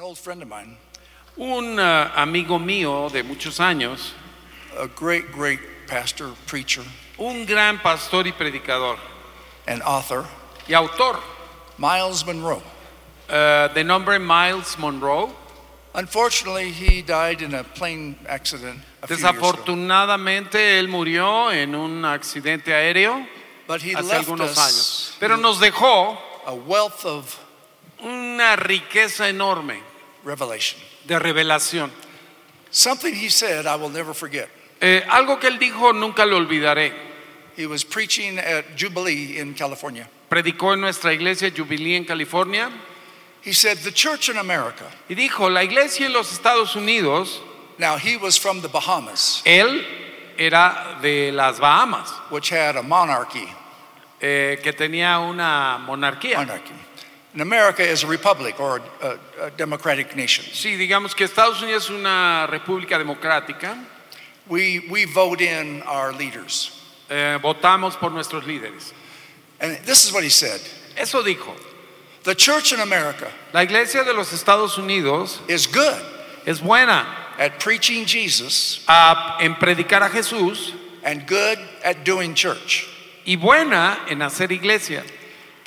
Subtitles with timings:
[0.00, 0.78] An old friend of mine,
[1.36, 4.12] Un ah, amigo mío de muchos años,
[4.78, 6.82] a great, great pastor, preacher,
[7.18, 8.98] un gran pastor y predicador.
[9.66, 10.24] and author,
[10.66, 11.20] y autor.
[11.76, 12.62] Miles Monroe.
[13.28, 15.30] ah, de nombre Miles Monroe,
[15.94, 19.32] Unfortunately, he died in a plane accident a few years ago.
[19.42, 23.26] desafortunadamente él murió en un accidente aéreo
[23.66, 27.38] But he hace left algunos us años, pero nos dejó a wealth of
[28.02, 29.89] una riqueza enorme
[30.24, 30.80] revelation.
[31.06, 31.90] de revelación.
[32.70, 34.48] Something he said I will never forget.
[34.80, 36.92] Eh, algo que él dijo nunca lo olvidaré.
[37.56, 40.08] He was preaching at Jubilee in California.
[40.30, 42.70] Predicó en nuestra iglesia Jubilee en California
[43.42, 47.40] He said, The church in America, y dijo, la iglesia en los Estados Unidos,
[47.78, 49.82] now he was from the Bahamas, él
[50.36, 53.48] era de las Bahamas, which had a monarchy.
[54.20, 56.36] eh, que tenía una monarquía.
[56.36, 56.74] monarchy.
[57.38, 60.44] America is a republic or a, a democratic nation.
[60.46, 63.76] Sí, digamos que Estados Unidos es una república democrática.
[64.48, 66.72] We, we vote in our leaders.
[67.08, 68.92] eh, votamos por nuestros líderes.
[69.60, 70.60] And this is what he said
[70.96, 71.54] Eso dijo.
[72.24, 76.02] The church in America La iglesia de los Estados Unidos is good
[76.46, 77.06] es buena
[77.38, 80.72] at preaching Jesus a- en predicar a Jesús
[81.04, 82.86] and good at doing church.
[83.24, 85.04] y buena en hacer iglesia.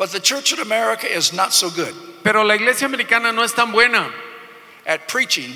[0.03, 3.53] But the church in America is not so good Pero la iglesia americana no es
[3.53, 4.11] tan buena
[4.85, 5.53] at preaching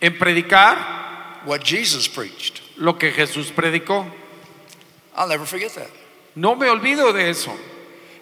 [0.00, 2.60] en predicar what Jesus preached.
[2.76, 4.08] lo que Jesús predicó.
[5.16, 5.90] I'll never forget that.
[6.36, 7.50] No me olvido de eso.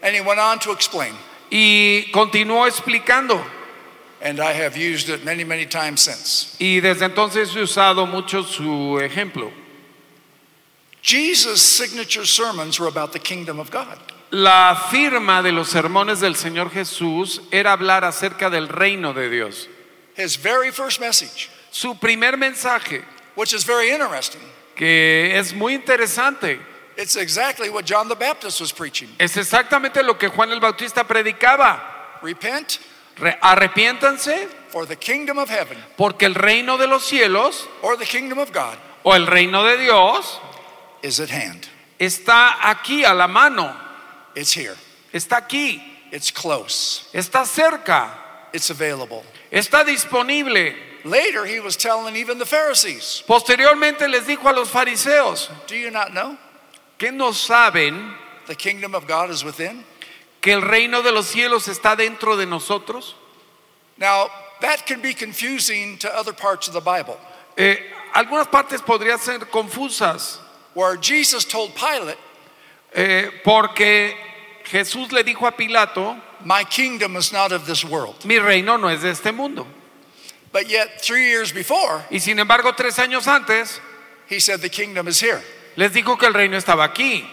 [0.02, 1.12] And he went on to explain,
[1.52, 3.44] Y continuó explicando.
[4.22, 6.56] and I have used it many, many times since.
[6.58, 9.52] Y desde entonces he usado mucho su ejemplo.
[11.02, 13.98] Jesus' signature sermons were about the kingdom of God.
[14.30, 19.68] La firma de los sermones del Señor Jesús era hablar acerca del reino de Dios.
[20.16, 23.04] His very first message, Su primer mensaje,
[23.36, 24.40] which is very interesting,
[24.74, 26.58] que es muy interesante,
[26.96, 29.08] it's exactly what John the Baptist was preaching.
[29.18, 32.18] es exactamente lo que Juan el Bautista predicaba.
[32.22, 32.78] Repent,
[33.18, 38.04] Re- arrepiéntanse for the kingdom of heaven porque el reino de los cielos or the
[38.04, 40.38] kingdom of God o el reino de Dios
[41.02, 41.66] is at hand.
[41.98, 43.74] está aquí a la mano,
[44.36, 44.76] It's here,
[45.12, 45.80] está aquí,
[46.12, 48.10] it's close, está cerca,
[48.52, 49.24] it's available.
[49.50, 50.74] está disponible.
[51.04, 55.90] Later, he was telling even the Pharisees, Posteriormente les dijo a los fariseos, Do you
[55.90, 56.36] not know
[56.98, 58.12] ¿qué no saben
[58.46, 59.84] the kingdom of God is within?
[60.42, 63.14] que el reino de los cielos está dentro de nosotros?
[63.98, 64.28] Now,
[64.60, 67.18] that can be confusing to other parts of the Bible,
[67.56, 67.76] Eh,
[68.14, 70.38] algunas partes podrían ser confusas
[70.74, 72.18] where Jesus told Pilate,
[72.96, 74.16] eh, porque
[74.64, 78.24] Jesús le dijo a Pilato, My kingdom is not of this world.
[78.24, 79.66] mi reino no es de este mundo.
[80.52, 83.80] But yet, three years before, Y sin embargo, tres años antes,
[84.28, 85.42] he said, The kingdom is here.
[85.76, 87.24] les dijo que el reino estaba aquí.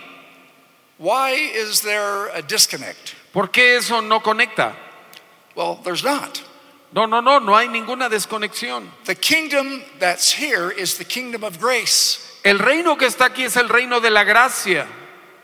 [0.97, 3.13] Why is there a disconnect?
[3.31, 4.73] ¿Por qué eso no conecta?
[5.55, 6.41] Well, there's not.
[6.93, 8.87] No, no, no, no hay ninguna desconexión.
[9.05, 12.19] The kingdom that's here is the kingdom of grace.
[12.43, 14.85] El reino que está aquí es el reino de la gracia.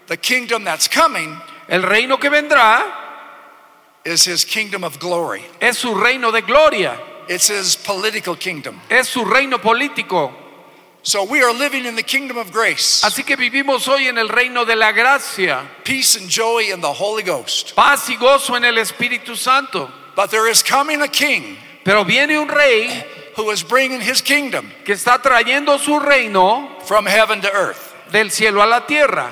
[0.10, 1.38] The kingdom that's coming
[1.70, 2.84] El reino que vendrá
[4.06, 5.44] is his kingdom of glory.
[5.62, 8.82] es su reino de gloria, It's his political kingdom.
[8.90, 10.32] es su reino político.
[11.02, 14.28] So we are living in the kingdom of grace, Así que vivimos hoy en el
[14.28, 17.74] reino de la gracia, peace and joy in the Holy Ghost.
[17.76, 19.90] paz y gozo en el Espíritu Santo.
[20.16, 21.56] But there is coming a king
[21.86, 23.06] Pero viene un rey
[23.38, 27.94] who is bringing his kingdom que está trayendo su reino from heaven to earth.
[28.12, 29.32] del cielo a la tierra.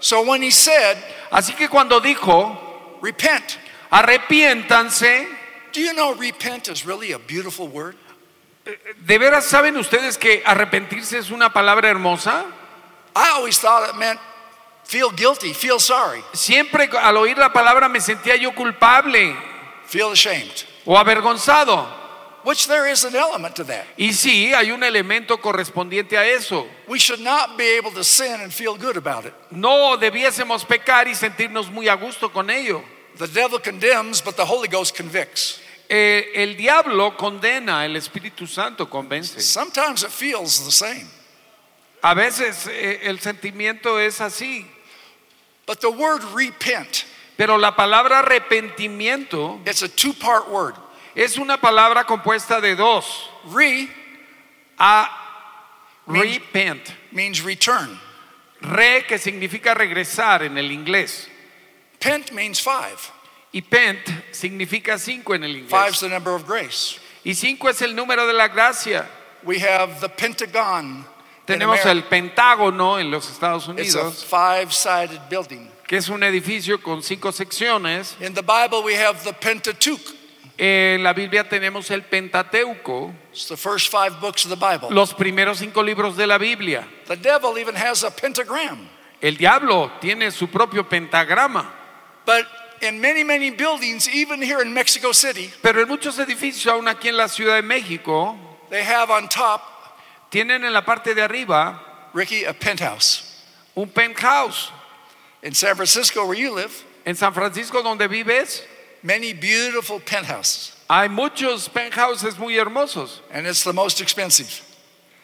[0.00, 0.96] So when he said,
[1.30, 3.58] Así que cuando dijo, repent,
[3.90, 5.26] arrepiéntanse,
[5.72, 7.96] do you know repent is really a beautiful word?
[9.06, 12.44] ¿de veras saben ustedes que arrepentirse es una palabra hermosa?
[13.14, 14.18] I always thought it meant
[14.84, 19.36] feel guilty, feel sorry, Siempre al oír la palabra me sentía yo culpable
[19.86, 22.05] feel ashamed, o avergonzado.
[22.46, 23.84] Which there is an element to that.
[23.98, 26.64] Y sí, hay un elemento correspondiente a eso.
[26.86, 29.34] We should not be able to sin and feel good about it.
[29.50, 32.84] No debiésemos pecar y sentirnos muy a gusto con ello.
[33.18, 35.60] The devil condemns, but the Holy Ghost convicts.
[35.88, 39.40] Eh, el diablo condena, el Espíritu Santo convence.
[39.42, 41.08] Sometimes it feels the same.
[42.02, 44.64] A veces eh, el sentimiento es así,
[45.66, 47.04] But the word repent,
[47.36, 50.74] pero la palabra arrepentimiento it's a two part word.
[51.16, 53.30] Es una palabra compuesta de dos.
[53.52, 53.88] Re
[54.78, 55.10] A
[56.06, 57.98] repent, means return,
[58.60, 61.28] re que significa regresar en el inglés
[61.98, 62.98] pent means five.
[63.52, 66.00] y pent significa cinco en el Five's inglés.
[66.00, 67.00] the number of grace.
[67.24, 69.08] Y cinco es el número de la gracia.
[69.42, 71.04] We have the Pentagon.
[71.46, 75.68] Tenemos el Pentágono en los Estados It's a five-sided building.
[75.88, 78.16] que es un edificio con cinco secciones.
[78.20, 80.15] In the Bible, we have the Pentateuch.
[80.58, 84.88] En la Biblia tenemos el Pentateuco, It's the first five books of the Bible.
[84.90, 86.86] los primeros cinco libros de la Biblia.
[87.06, 88.88] The devil even has a pentagram.
[89.20, 91.70] El diablo tiene su propio pentagrama,
[92.24, 92.46] But
[92.80, 97.08] in many, many buildings, even here in Mexico City, pero en muchos edificios, aún aquí
[97.08, 98.36] en la Ciudad de México,
[98.70, 99.60] they have on top,
[100.30, 103.42] tienen en la parte de arriba Ricky, a penthouse.
[103.76, 104.70] un penthouse.
[105.42, 106.72] In San Francisco, where you live,
[107.04, 108.64] En San Francisco, donde vives,
[109.06, 110.72] many beautiful penthouses.
[110.90, 114.62] hay muchos penthouses muy hermosos And it's the most expensive.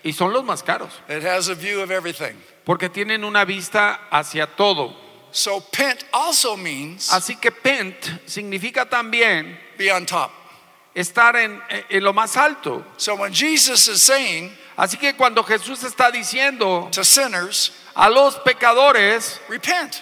[0.04, 2.34] y son los más caros, It has a view of everything.
[2.64, 4.94] porque tienen una vista hacia todo.
[5.32, 7.96] So pent also means Así que pent
[8.26, 10.30] significa también be on top.
[10.94, 12.84] estar en, en lo más alto.
[12.98, 18.36] So when Jesus is saying Así que cuando Jesús está diciendo to sinners, a los
[18.40, 19.96] pecadores, repent,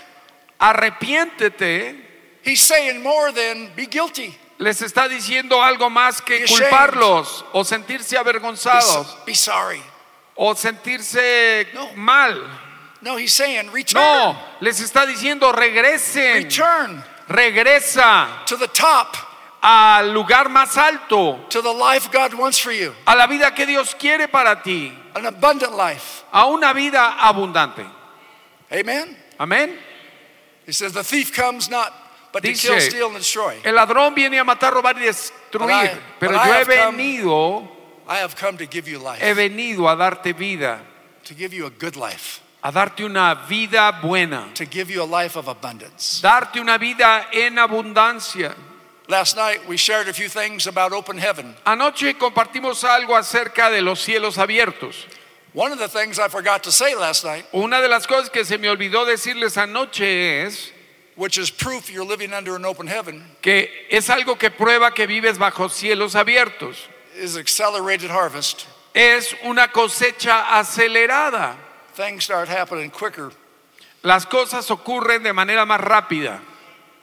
[0.59, 2.10] arrepiéntete,
[2.45, 4.35] he's saying more than be guilty.
[4.59, 9.83] les está diciendo algo más que culparlos o sentirse Be, be sorry.
[10.37, 11.93] o sentirse No.
[11.97, 12.37] mal.
[13.03, 14.03] No, he's saying return.
[14.03, 19.17] No, les está diciendo regresen, Return regresa to the top,
[19.63, 23.65] al lugar más alto, to the life God wants for you, a la vida que
[23.67, 26.25] Dios quiere para ti, an abundant life.
[26.33, 27.87] a una vida abundante.
[28.73, 29.17] Amen.
[29.39, 29.77] Amén.
[30.67, 31.93] He says the thief comes not
[32.33, 33.57] but to Dice, kill, steal, and destroy.
[33.65, 36.97] El ladrón viene a matar, robar y destruir, But I- pero yo he have come-
[36.97, 37.69] venido,
[38.09, 40.81] I have come to give you life, he venido a darte vida,
[41.25, 45.07] to give you a good life, a darte una vida buena, to give you a
[45.07, 46.21] life of abundance.
[46.23, 48.55] darte una vida en abundancia.
[49.09, 51.57] Last night we shared a few things about open heaven.
[51.67, 55.07] Anoche compartimos algo acerca de los cielos abiertos.
[55.53, 58.45] One of the things I forgot to say last night, Una de las cosas que
[58.45, 60.73] se me olvidó decirles anoche es
[61.17, 65.07] which is proof you're living under an open heaven, que es algo que prueba que
[65.07, 66.77] vives bajo cielos abiertos.
[67.17, 68.67] is accelerated harvest.
[68.95, 71.57] Es una cosecha acelerada.
[71.95, 73.31] Things start happening quicker.
[74.03, 76.41] Las cosas ocurren de manera más rápida.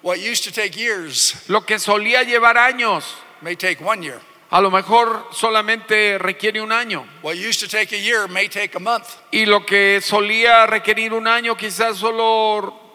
[0.01, 3.03] What used to take years Lo que solía llevar años,
[3.42, 4.19] may take one year.
[4.50, 7.06] a lo mejor solamente requiere un año.
[7.21, 9.07] What used to take a year may take a month.
[9.31, 12.87] Y lo que solía requerir un año quizás solo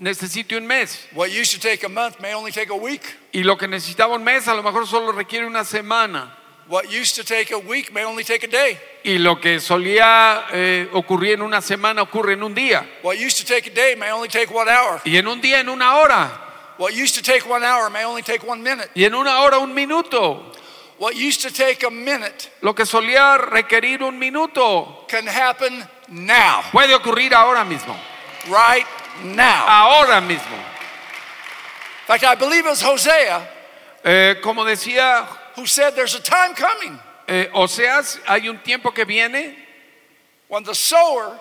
[0.00, 1.06] necesite un mes.
[1.14, 3.02] What used to take a month may only take a week.
[3.32, 6.36] Y lo que necesitaba un mes a lo mejor solo requiere una semana.
[6.68, 8.78] What used to take a week may only take a day.
[9.04, 12.86] Y lo que solía eh, ocurrir en una semana ocurre en un día.
[13.02, 15.00] What used to take a day may only take one hour.
[15.04, 16.48] Y en un día en una hora.
[16.78, 18.88] What used to take one hour may only take one minute.
[18.94, 20.52] Y en una hora un minuto.
[20.98, 26.62] What used to take a minute Lo que solía requerir un minuto can happen now,
[26.72, 27.96] puede ocurrir ahora mismo.
[28.48, 28.86] right
[29.24, 29.66] now.
[29.66, 30.56] Ahora mismo.
[30.56, 33.48] In fact, I believe it was Hosea
[34.02, 35.26] Eh, como decía
[35.56, 39.54] who said there's a time coming eh, Oseas, hay un tiempo que viene
[40.48, 41.38] when the sower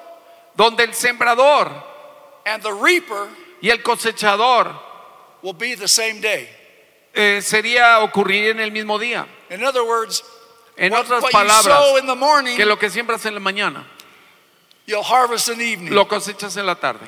[0.57, 1.71] donde el sembrador
[2.45, 3.29] and the reaper
[3.61, 4.75] y el cosechador
[5.41, 6.49] will be the same day.
[7.13, 9.25] eh, sería ocurrir en el mismo día.
[9.49, 10.21] In other words,
[10.77, 13.33] En what, otras what you palabras, sow in the morning, que lo que siembras en
[13.35, 13.85] la mañana,
[14.85, 15.93] you'll harvest in the evening.
[15.93, 17.07] lo cosechas en la tarde.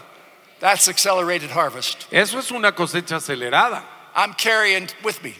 [0.61, 2.07] That's accelerated harvest.
[2.11, 3.83] Eso es una cosecha acelerada
[4.15, 5.33] I'm carrying with me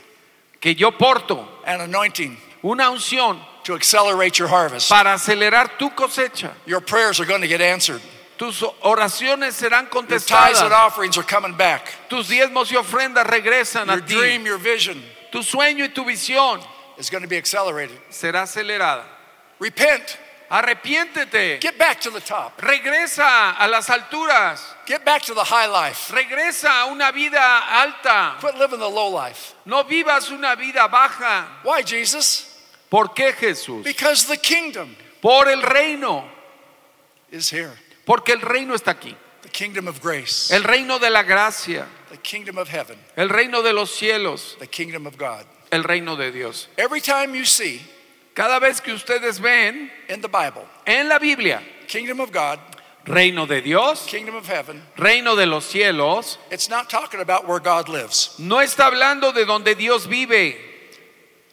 [0.59, 4.89] que yo porto an anointing una unción to accelerate your harvest.
[4.89, 6.51] para acelerar tu cosecha.
[6.65, 8.01] Your prayers are going to get answered.
[8.37, 10.29] Tus oraciones serán Your tithes
[10.61, 10.71] and contestadas.
[10.71, 11.87] offerings are coming back.
[12.09, 14.13] Tus diezmos y ofrendas regresan Your a ti.
[14.15, 14.99] dream, your vision
[15.31, 16.59] Tu sueño y tu visión
[16.97, 17.95] is going to be accelerated.
[18.09, 19.03] será acelerada.
[19.59, 20.17] Repent.
[20.51, 21.59] Arrepiéntete.
[21.61, 22.59] Get back to the top.
[22.61, 24.59] Regresa a las alturas.
[24.85, 26.11] Get back to the high life.
[26.13, 28.35] Regresa a una vida alta.
[28.41, 29.53] Quit living the low life.
[29.65, 31.47] No vivas una vida baja.
[31.63, 32.47] Why, Jesus?
[32.89, 33.83] ¿Por qué Jesús?
[33.85, 36.25] Because the kingdom Por el reino.
[37.31, 37.71] is here.
[38.05, 39.15] Porque el reino está aquí.
[39.43, 41.87] The kingdom of grace, El reino de la gracia.
[42.09, 44.57] the kingdom of heaven, El reino de los cielos.
[44.59, 45.45] the kingdom of God.
[45.71, 46.67] El reino de Dios.
[46.77, 47.81] Every time you see
[48.33, 52.59] Cada vez que ustedes ven in the Bible, en la Biblia, kingdom of God,
[53.05, 57.59] reino de Dios, kingdom of heaven, reino de los cielos, it's not talking about where
[57.59, 58.35] God lives.
[58.39, 60.55] no está hablando de donde Dios vive.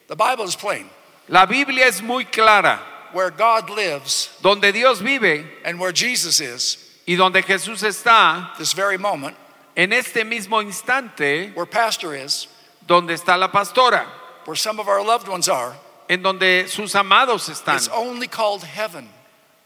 [0.06, 0.88] The Bible is plain.
[1.28, 2.80] La Biblia es muy clara.
[3.12, 8.75] Where God lives Donde Dios vive and where Jesus is, y donde Jesús está, this
[8.75, 9.35] very moment,
[9.75, 12.49] en este mismo instante, where Pastor is,
[12.87, 14.06] donde está la pastora,
[14.44, 15.75] where some of our loved ones are,
[16.08, 17.76] en donde sus amados están.
[17.76, 19.08] It's only called heaven.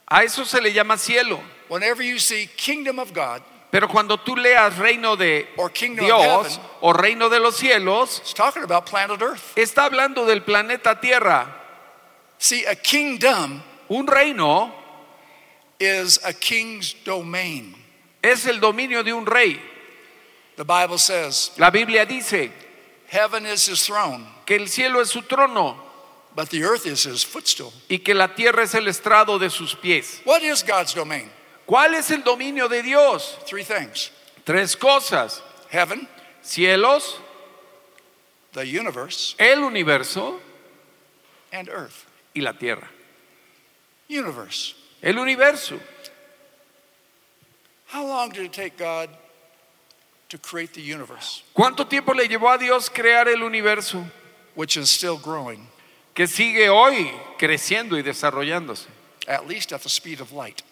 [0.09, 1.41] A eso se le llama cielo.
[1.69, 5.49] Whenever you see kingdom of God, Pero cuando tú leas reino de
[5.99, 6.61] Dios heaven.
[6.83, 9.57] o reino de los cielos, it's talking about planet Earth.
[9.57, 11.47] está hablando del planeta Tierra.
[12.39, 14.73] See, a kingdom Un reino
[15.79, 17.75] is a king's domain.
[18.23, 19.61] es el dominio de un rey.
[20.57, 22.51] The Bible says La Biblia dice
[23.09, 25.77] heaven is his throne, que el cielo es su trono
[26.35, 27.73] but the earth is his footstool.
[27.89, 30.21] y que la tierra es el estrado de sus pies.
[30.25, 31.31] What is God's domain?
[31.67, 33.39] ¿Cuál es el dominio de Dios?
[33.47, 34.11] Three things
[34.45, 35.41] Tres cosas.
[35.71, 36.07] heaven,
[36.43, 37.19] Cielos,
[38.53, 40.41] the universe, el universo
[41.53, 42.07] and earth.
[42.35, 42.89] y la tierra.
[44.09, 44.75] Universe.
[45.03, 45.79] El universo.
[47.87, 49.11] How long did it take God
[50.31, 54.05] to create the universe, ¿Cuánto tiempo le llevó a Dios crear el universo?
[54.55, 55.67] which is still growing,
[56.15, 58.87] Que sigue hoy creciendo y desarrollándose.
[59.29, 60.63] at least at the speed of light?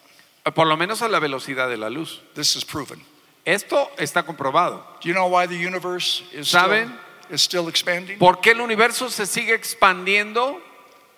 [0.53, 2.21] Por lo menos a la velocidad de la luz.
[2.35, 3.01] This is proven.
[3.45, 4.83] Esto está comprobado.
[5.01, 6.99] Do you know why the universe is still, ¿Saben?
[7.29, 8.19] is still expanding?
[8.19, 10.61] ¿Por qué el universo se sigue expandiendo?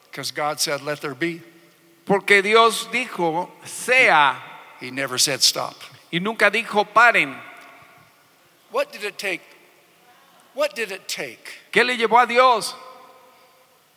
[0.09, 1.41] Because God said, let there be.
[2.05, 4.35] Porque Dios dijo, sea,
[4.79, 5.75] He never said stop.
[6.11, 7.35] y nunca dijo, paren.
[8.71, 9.41] What did it take?
[10.53, 11.39] What did it take?
[11.71, 12.75] ¿Qué le llevó a Dios?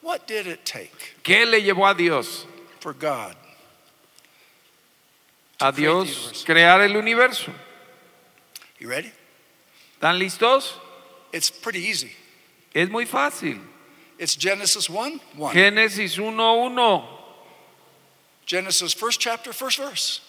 [0.06, 0.92] What did it take
[1.24, 2.46] ¿Qué le llevó a Dios?
[2.78, 3.34] for God?
[5.60, 6.44] A create the Dios universe.
[6.44, 7.52] crear el universo.
[8.78, 9.10] You ready?
[9.98, 10.74] ¿Están listos?
[11.32, 12.12] It's pretty easy.
[12.72, 13.58] Es muy fácil.
[14.16, 15.52] It's Genesis 1 1.
[15.52, 17.04] Génesis 1.1,
[18.46, 20.20] Genesis, first chapter, first verse.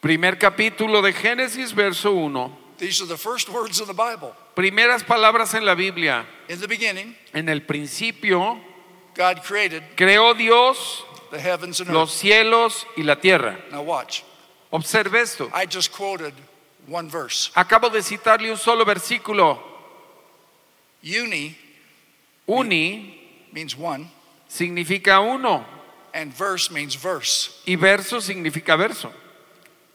[0.00, 2.56] primer capítulo de Génesis, verso 1.
[2.78, 4.34] These are the first words of the Bible.
[4.56, 6.24] Primeras palabras en la Biblia.
[6.48, 8.58] In the beginning, En el principio
[9.14, 12.10] God created creó Dios the heavens and earth.
[12.10, 13.58] cielos y la tierra.
[13.70, 14.24] Now, watch.
[14.72, 15.50] Observe esto.
[15.52, 16.34] I just quoted
[16.86, 17.50] one verse.
[17.54, 19.58] Acabo de citarle un solo versículo.
[21.02, 21.56] Uni
[22.46, 23.14] Uni
[23.52, 24.10] means one,
[24.48, 25.64] significa uno
[26.12, 27.62] and verse means verse.
[27.66, 29.12] y verso significa verso.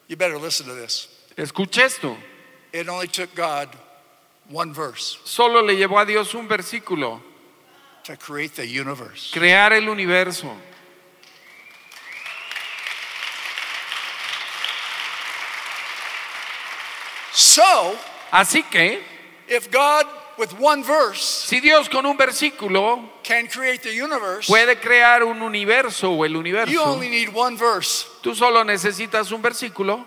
[0.07, 1.07] You better listen to this.
[1.37, 2.15] Escuche esto.
[2.71, 3.69] It only took God
[4.49, 7.21] one verse Solo le llevó a Dios un versículo.
[8.05, 9.31] To create the universe.
[9.33, 10.51] Crear el universo.
[17.33, 17.97] So,
[18.31, 19.01] Así que,
[19.47, 20.05] if God
[20.37, 25.41] with one verse si Dios con un versículo can create the universe, puede crear un
[25.41, 30.05] universo o el you universo, only need one verse tú solo necesitas un versículo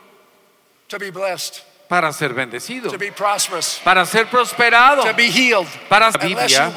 [0.89, 5.67] to be blessed, para ser bendecido, to be prosperous, para ser prosperado, to be healed.
[5.89, 6.71] para la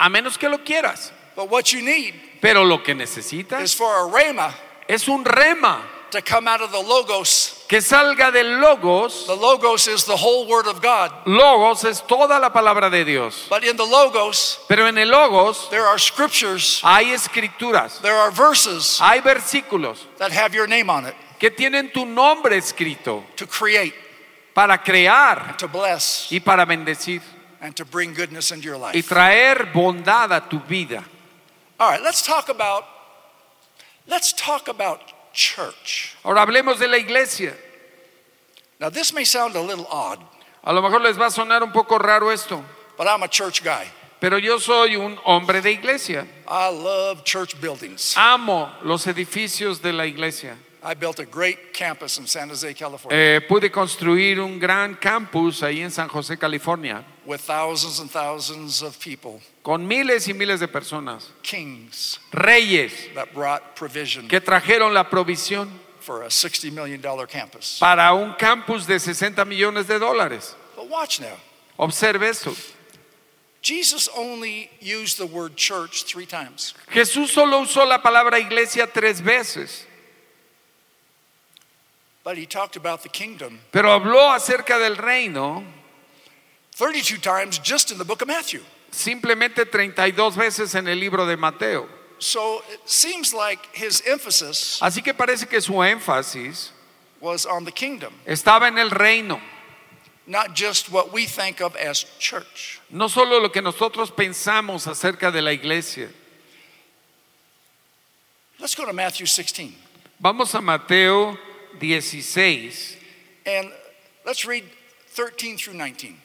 [0.00, 0.04] to.
[0.04, 1.12] a menos que lo quieras.
[1.36, 4.52] But what you need Pero lo que necesitas is for a rhema
[4.88, 7.64] es un rema to come out of the logos.
[7.68, 9.26] que salga del logos.
[9.26, 11.12] The logos is the whole word of God.
[11.26, 13.46] Logos es toda la palabra de Dios.
[13.48, 18.32] But in the logos, Pero en el logos there are scriptures, hay escrituras, there are
[18.32, 23.46] verses hay versículos that have your name on it que tienen tu nombre escrito to
[23.46, 23.94] create,
[24.52, 27.22] para crear to bless, y para bendecir
[27.60, 29.08] and to bring goodness into your y life.
[29.08, 31.04] traer bondad a tu vida.
[31.78, 32.84] All right, let's talk about
[34.06, 35.00] let's talk about
[35.32, 36.16] church.
[36.24, 37.54] Ahora hablemos de la iglesia.
[38.80, 40.18] Now this may sound a little odd,
[40.64, 42.62] A lo mejor les va a sonar un poco raro esto,
[42.96, 43.86] but I'm a church guy.
[44.20, 46.26] pero yo soy un hombre de iglesia.
[46.48, 48.14] I love church buildings.
[48.16, 50.56] Amo los edificios de la iglesia.
[50.82, 55.62] I built a great campus in San Jose, California, Eh, pude construir un gran campus
[55.62, 60.58] ahí en San José, California, with thousands and thousands of people, con miles y miles
[60.58, 65.68] de personas, kings reyes that brought provision que trajeron la provisión
[66.00, 67.78] for a 60 million dollar campus.
[67.78, 70.56] para un campus de 60 millones de dólares.
[70.74, 71.36] But watch now.
[71.78, 72.52] Observe esto.
[73.62, 76.74] Jesus only used the word church 3 times.
[76.92, 79.86] Jesús solo usó la palabra iglesia tres veces,
[82.24, 85.62] But he talked about the kingdom pero habló acerca del reino
[86.80, 88.62] 32 times just in the book of Matthew.
[88.90, 91.86] simplemente 32 veces en el libro de Mateo.
[92.18, 96.70] So it seems like his emphasis Así que parece que su énfasis
[97.20, 99.38] was on the kingdom, estaba en el reino,
[100.26, 102.80] not just what we think of as church.
[102.90, 106.08] no solo lo que nosotros pensamos acerca de la iglesia.
[108.58, 109.74] Let's go to Matthew 16
[110.18, 111.36] Vamos a Mateo
[111.78, 112.96] 16
[113.46, 113.70] and
[114.24, 114.64] let's read
[115.08, 116.16] 13 through 19.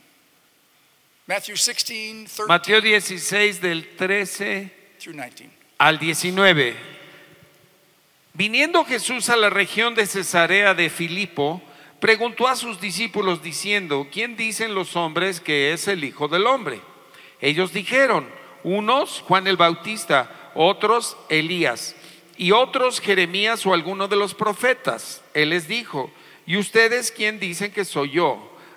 [1.28, 5.50] Matthew 16, 13 Mateo 16 del 13 through 19.
[5.80, 6.76] al 19.
[8.34, 11.64] Viniendo Jesús a la región de Cesarea de Filipo,
[12.00, 16.80] preguntó a sus discípulos diciendo, ¿quién dicen los hombres que es el Hijo del Hombre?
[17.42, 18.30] Ellos dijeron,
[18.64, 21.96] unos Juan el Bautista, otros Elías
[22.38, 25.24] y otros Jeremías o alguno de los profetas.
[25.34, 26.12] Él les dijo,
[26.46, 28.55] ¿y ustedes quién dicen que soy yo?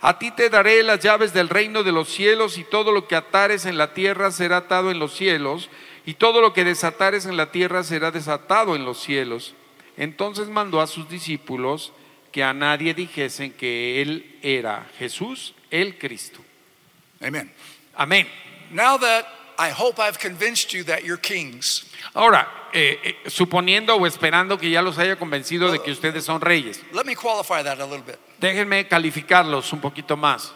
[0.00, 3.16] A ti te daré las llaves del reino de los cielos y todo lo que
[3.16, 5.70] atares en la tierra será atado en los cielos
[6.06, 9.54] y todo lo que desatares en la tierra será desatado en los cielos.
[9.96, 11.92] Entonces mandó a sus discípulos
[12.30, 16.40] que a nadie dijesen que él era Jesús, el Cristo.
[17.20, 17.52] Amen.
[17.94, 18.28] Amén.
[18.70, 21.84] Now that I hope I've convinced you that you're kings,
[22.14, 26.40] Ahora, eh, eh, suponiendo o esperando que ya los haya convencido de que ustedes son
[26.40, 28.18] reyes, let me qualify that a little bit.
[28.40, 30.52] déjenme calificarlos un poquito más.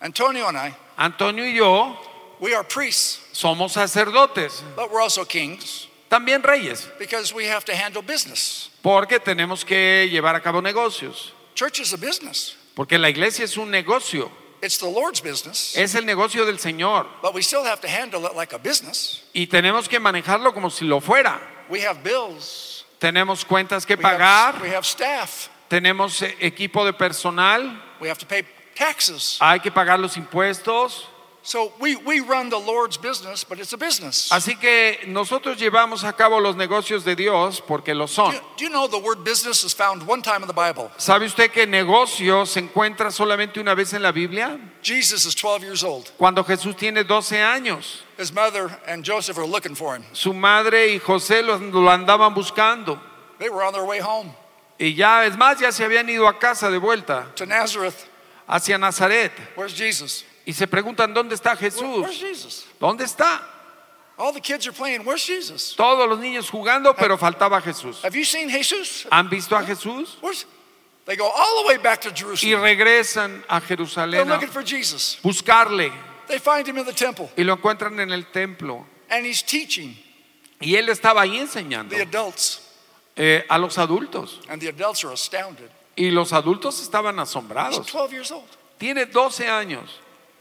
[0.00, 1.96] Antonio and I, Antonio y yo
[2.40, 6.88] we are priests, somos sacerdotes, but we're also kings también reyes.
[6.98, 8.70] because we have to handle business.
[8.82, 11.32] Porque tenemos que llevar a cabo negocios.
[11.54, 12.56] Church is a business.
[12.74, 14.30] Porque la iglesia es un negocio.
[14.60, 17.06] It's the Lord's business, Es el negocio del Señor.
[17.22, 19.22] but we still have to handle it like a business.
[19.34, 21.40] Y tenemos que manejarlo como si lo fuera.
[21.68, 22.84] We have bills.
[22.98, 24.60] Tenemos cuentas que We have, pagar.
[24.62, 25.48] we have staff.
[25.68, 27.80] Tenemos eh, equipo de personal.
[28.00, 28.42] We have to pay
[28.74, 29.38] taxes.
[29.40, 31.06] Hay que pagar los impuestos.
[31.48, 34.28] So we, we run the Lord's business, but it's a business.
[34.30, 38.34] Así que nosotros llevamos a cabo los negocios de Dios porque lo Do son.
[38.34, 40.90] you, do you know the word business is found one time in the Bible?
[40.98, 44.60] ¿Sabe usted que negocio se encuentra solamente una vez en la Biblia?
[44.82, 46.10] Jesus is 12 years old.
[46.18, 48.02] Cuando Jesús tiene 12 años.
[48.18, 50.04] His mother and Joseph are looking for him.
[50.12, 53.00] Su madre y José lo, lo andaban buscando.
[53.38, 54.34] They were on their way home
[54.78, 58.06] Y ya, es más, ya se habían ido a casa de vuelta to Nazareth.
[58.46, 59.32] hacia Nazaret.
[59.56, 60.24] Where's Jesus?
[60.48, 62.64] Y se preguntan, ¿dónde está Jesús?
[62.80, 63.42] ¿Dónde está?
[64.16, 65.04] All the kids are playing.
[65.04, 65.74] Where's Jesus?
[65.76, 68.02] Todos los niños jugando, pero faltaba Jesús.
[68.02, 69.06] Have you seen Jesus?
[69.10, 70.16] ¿Han visto a Jesús?
[70.22, 70.46] Where's,
[71.04, 72.62] they go all the way back to Y Jerusalem.
[72.62, 75.18] regresan a They're Jerusalén a looking for Jesus.
[75.22, 75.92] buscarle
[76.28, 78.86] They find him in the temple, y lo encuentran en el templo.
[79.10, 79.94] and he's teaching
[80.60, 82.62] Y él estaba ahí enseñando the adults,
[83.16, 84.40] eh, a los adultos.
[84.48, 85.70] and the adults are astounded.
[85.94, 87.86] Y los adultos estaban He's asombrados.
[87.86, 88.48] 12 years old.
[88.78, 89.90] Tiene 12 años.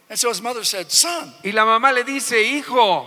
[0.09, 3.05] And so his mother said, Son, Y la mamá le dice, hijo,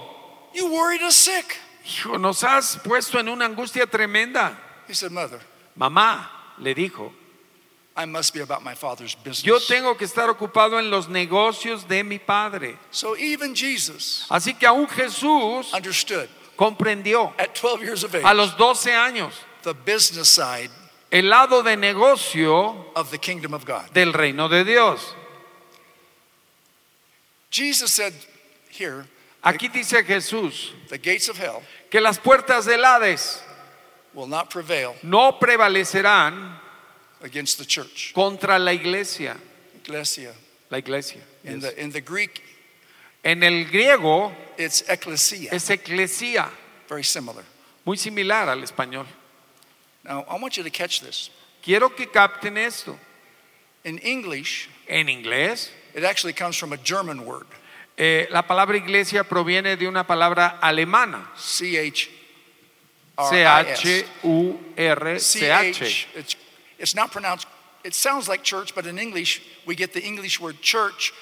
[0.55, 1.57] you worried us sick.
[1.85, 4.57] hijo, nos has puesto en una angustia tremenda.
[4.87, 5.41] He said, Mother,
[5.77, 7.11] Mamá le dijo,
[7.97, 9.43] I must be about my father's business.
[9.45, 12.77] yo tengo que estar ocupado en los negocios de mi padre.
[12.91, 18.33] So even Jesus Así que aún Jesús understood comprendió at 12 years of age a
[18.35, 19.33] los 12 años
[19.63, 20.71] the business side
[21.11, 23.91] el lado de negocio of the kingdom of God.
[23.93, 25.15] del reino de Dios.
[27.51, 28.13] Jesus said
[28.71, 29.05] here,
[29.43, 33.43] Aquí dice Jesús the gates of hell que las puertas del Hades
[34.15, 36.57] will not prevail no prevalecerán
[37.23, 38.13] against the church.
[38.15, 39.37] contra la iglesia.
[39.83, 40.33] Ecclesia.
[40.71, 41.21] La iglesia.
[41.45, 41.63] In yes.
[41.63, 42.43] the in the Greek,
[43.25, 45.51] En el griego it's ecclesia.
[45.53, 46.49] es eclesia,
[46.89, 47.45] Very similar.
[47.85, 49.07] muy similar al español.
[50.05, 51.31] Now I want you to catch this.
[51.63, 52.99] Quiero que capten esto.
[53.85, 57.47] In English, En inglés, it actually comes from a German word.
[57.97, 61.29] eh, la palabra iglesia proviene de una palabra alemana.
[61.37, 62.09] C H
[63.19, 63.81] R I S.
[64.77, 65.79] C-H-U-R-C-H.
[65.79, 66.09] CH.
[66.17, 66.37] It's,
[66.79, 67.47] it's not pronounced,
[67.85, 71.13] it sounds like church, but in English, we get the English word church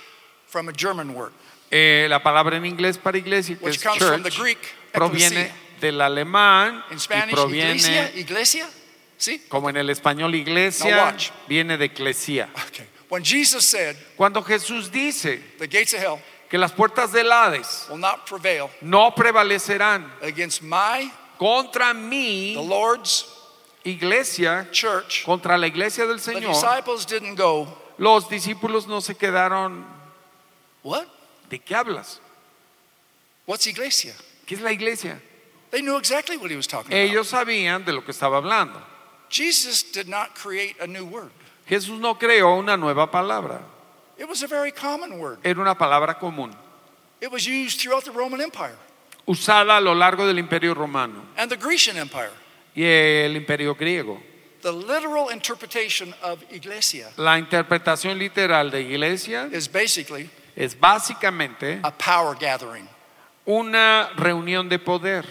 [0.47, 1.33] from a German word,
[1.71, 4.59] Eh, la palabra en inglés para iglesia, que which es comes from the church, Greek,
[4.93, 8.67] proviene del alemán In y Spanish, iglesia, proviene, iglesia.
[9.19, 9.43] sí.
[9.49, 11.31] como en el español iglesia, watch.
[11.47, 12.49] viene de eclesia.
[12.69, 12.87] Okay.
[13.09, 17.87] When Jesus said, Cuando Jesús dice the gates of hell que las puertas del Hades
[17.89, 23.27] will not prevail no prevalecerán against my, contra mí, the Lord's
[23.85, 27.67] iglesia, church, contra la iglesia del the Señor, disciples didn't go,
[27.99, 29.85] los discípulos no se quedaron,
[30.83, 31.07] what?
[31.49, 32.19] ¿de qué hablas?
[33.47, 34.13] What's iglesia?
[34.47, 35.21] ¿Qué es la iglesia?
[35.71, 37.11] They knew exactly what he was talking about.
[37.11, 38.81] Ellos sabían de lo que estaba hablando.
[39.29, 41.31] Jesus did not create a new word.
[41.69, 43.61] Jesús no creó una nueva palabra,
[44.19, 45.39] It was a very common word.
[45.45, 46.53] era una palabra común,
[47.21, 48.77] It was used throughout the Roman Empire
[49.27, 52.31] usada a lo largo del imperio romano and the Grecian Empire.
[52.75, 54.19] y el imperio griego.
[54.63, 61.91] The literal interpretation of iglesia La interpretación literal de iglesia is basically es básicamente a
[61.93, 62.89] power gathering
[63.47, 65.25] una reunión de poder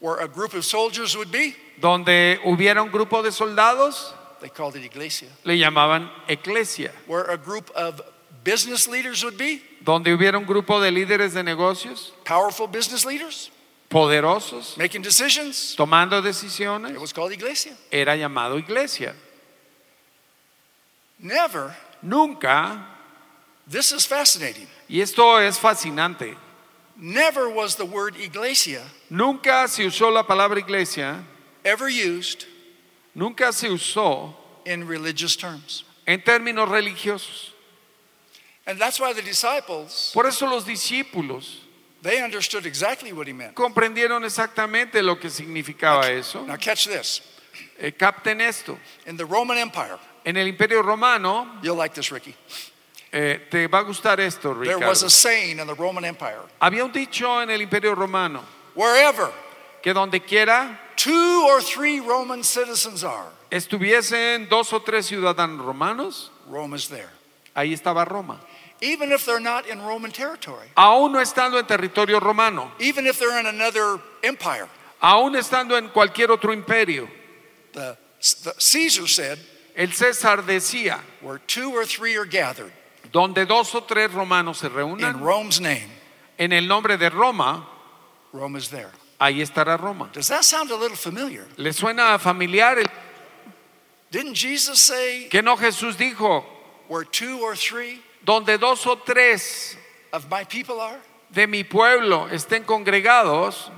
[0.00, 1.54] where a group of soldiers would be.
[1.80, 5.28] donde hubiera un grupo de soldados, They called it iglesia.
[5.44, 8.00] le llamaban eclesia, Where a group of
[8.44, 13.50] business leaders would be, donde hubiera un grupo de líderes de negocios powerful business leaders
[13.90, 15.74] poderosos making decisions.
[15.76, 16.92] tomando decisiones.
[16.92, 17.72] It was called iglesia.
[17.90, 19.14] era llamado iglesia.
[21.20, 22.86] Never, Nunca,
[23.66, 24.68] this is fascinating.
[24.88, 26.36] y esto es fascinante,
[26.96, 31.24] Never was the word iglesia nunca se usó la palabra iglesia,
[31.64, 32.44] ever used
[33.18, 35.84] nunca se usó in religious terms.
[36.06, 37.52] en términos religiosos.
[38.66, 41.60] And that's why the disciples, Por eso los discípulos
[42.02, 43.54] they understood exactly what he meant.
[43.54, 46.44] comprendieron exactamente lo que significaba eso.
[46.46, 47.22] Now catch this.
[47.80, 48.78] Eh, capten esto.
[49.06, 52.34] In the Roman Empire, En el Imperio Romano, you'll like this, Ricky.
[53.12, 55.06] eh, te va a gustar esto, There was Ricardo.
[55.06, 59.30] a saying in the Roman Empire Había un dicho en el Imperio Romano wherever
[59.82, 66.30] que donde quiera two or three Roman citizens are, estuviesen dos o tres ciudadanos romanos,
[66.48, 67.10] Rome is there.
[67.54, 68.40] ahí estaba Roma.
[68.80, 73.18] Even if they're not in Roman territory, Aún no estando en territorio romano, even if
[73.18, 74.68] they're in another empire,
[75.00, 77.08] aún estando en cualquier otro imperio,
[77.72, 77.96] the,
[78.42, 79.38] the Caesar said,
[79.76, 82.72] el César decía, where two or three are gathered
[83.12, 85.00] donde dos o tres romanos se reúnen.
[85.00, 85.88] in reúnan, Rome's name,
[86.38, 87.66] en el nombre de Roma,
[88.32, 88.90] Rome is there.
[89.20, 90.10] Ahí estará Roma.
[90.12, 91.46] Does that sound a little familiar?
[91.56, 92.82] ¿Le suena familiar?
[94.10, 96.44] Didn't Jesus say, Que no Jesús dijo,
[96.88, 99.76] where two or three donde dos o tres
[100.12, 100.98] of my people are?
[101.30, 103.70] de mi pueblo estén congregados,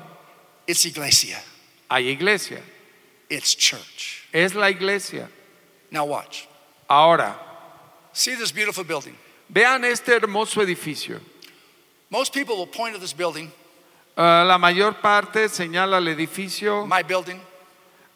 [0.69, 1.41] It's iglesia,
[1.91, 2.61] hay iglesia.
[3.29, 4.29] it's church.
[4.33, 5.29] Es la iglesia.
[5.91, 6.47] Now watch.
[6.89, 7.35] Ahora,
[8.13, 9.17] See this beautiful building.
[9.49, 11.21] vean este hermoso edificio.
[12.11, 13.51] Most people will point to this building,
[14.17, 17.41] Ah, la mayor parte señala el edificio my building,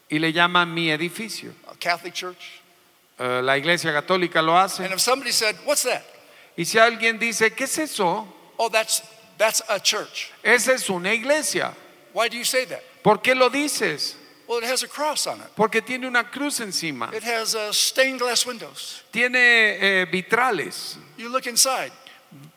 [0.09, 1.51] y le llama mi edificio.
[1.67, 2.61] a Catholic church.
[3.17, 4.83] Ah, la iglesia católica lo hace.
[4.83, 6.03] And if somebody said, What's that?
[6.57, 8.27] Y si alguien dice, ¿qué es eso?
[8.57, 9.01] Oh, that's
[9.37, 10.31] that's a church.
[10.43, 11.73] Esa es una iglesia.
[12.13, 12.81] Why do you say that?
[13.03, 14.15] ¿Por qué lo dices?
[14.47, 15.47] Well, it has a cross on it.
[15.55, 17.09] Porque tiene una cruz encima.
[17.13, 19.01] It has uh, stained glass windows.
[19.11, 19.35] Tiene
[19.81, 20.97] eh, vitrales.
[21.17, 21.91] You look inside.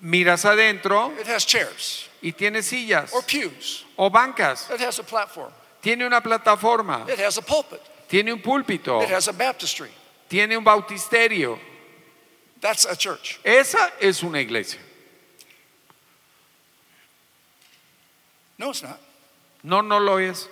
[0.02, 3.84] Miras adentro It has chairs y tiene sillas or pews.
[3.96, 4.70] o bancas.
[4.70, 5.52] It has a platform.
[5.80, 7.08] Tiene una plataforma.
[7.08, 7.80] It has a pulpit.
[8.08, 9.02] Tiene un púlpito.
[9.02, 9.90] It has a baptistry.
[10.28, 11.58] Tiene un bautisterio.
[12.60, 13.38] That's a church.
[13.44, 14.80] Esa es una iglesia.
[18.58, 19.00] No, it's not.
[19.62, 20.48] No, no lo es.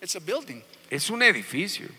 [0.00, 1.90] It's a building Es un edificio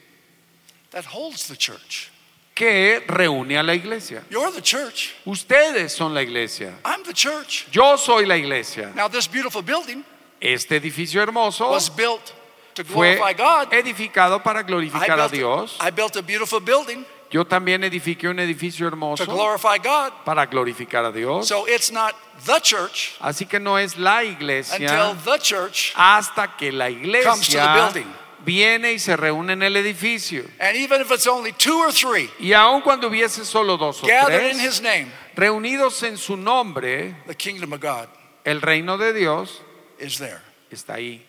[0.92, 2.12] that holds the church.
[2.60, 4.22] Que reúne a la iglesia.
[4.30, 5.16] You're the church.
[5.24, 6.74] Ustedes son la iglesia.
[6.84, 7.68] I'm the church.
[7.72, 8.92] Yo soy la iglesia.
[8.94, 10.04] Now, this beautiful building
[10.42, 12.34] Este edificio hermoso was built
[12.74, 13.74] to fue glorify God.
[13.74, 15.78] edificado para I glorificar a built, Dios.
[15.80, 20.12] I built a beautiful building Yo también edifiqué un edificio to hermoso glorify God.
[20.26, 21.48] para glorificar a Dios.
[21.48, 22.14] So it's not
[22.46, 27.48] the church Así que no es la until iglesia the church, hasta que la Comes
[27.48, 28.19] to the iglesia building.
[28.46, 30.46] Viene y se reúne en el edificio.
[30.60, 34.08] and even if it's only two or three Y aun cuando hubiese solo dos o
[34.08, 38.08] gathered in tres His name, reunidos en su nombre, the kingdom of God
[38.46, 39.62] el reino de Dios
[40.00, 40.42] is there.
[40.72, 41.22] está ahí.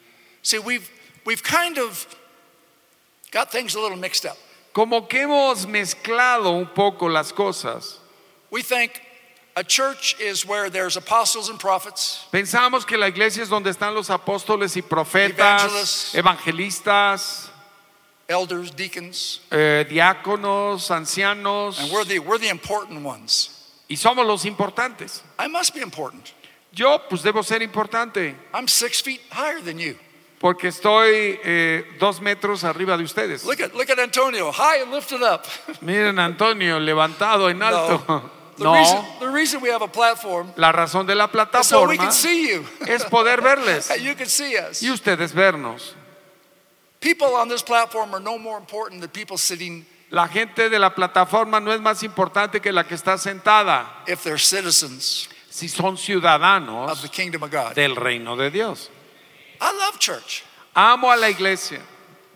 [0.42, 0.88] See, we've
[1.24, 2.06] we've kind of
[3.30, 4.36] got things a little mixed up.
[4.72, 7.98] Como que hemos mezclado un poco las cosas.
[8.50, 9.00] We think
[9.56, 13.94] a church is where there's apostles and prophets, Pensamos que la iglesia es donde están
[13.94, 16.14] los apóstoles y profetas, Evangelists.
[16.14, 17.50] evangelistas,
[18.28, 23.50] elders, deacons, eh, diáconos, ancianos, and we're the we're the important ones.
[23.88, 25.22] y somos los importantes.
[25.38, 26.32] I must be important.
[26.72, 29.96] Yo pues debo ser importante I'm six feet higher than you.
[30.38, 33.44] porque estoy eh, dos metros arriba de ustedes.
[33.44, 35.44] Look at look at Antonio, high and lifted up.
[35.82, 38.30] Miren a Antonio levantado en alto.
[38.60, 41.24] The No, reason the reason we have a platform la razón de la
[41.60, 42.64] is so we can see you.
[42.86, 44.82] es poder verles you can see us.
[44.82, 45.94] y ustedes vernos.
[47.00, 50.90] People on this platform are no more important than people sitting La gente de la
[50.90, 55.96] plataforma no es más importante que la que está sentada if they're citizens si son
[55.96, 57.74] ciudadanos of the kingdom of God.
[57.74, 58.90] del reino de Dios.
[59.60, 60.44] I love church.
[60.74, 61.80] Amo a la iglesia,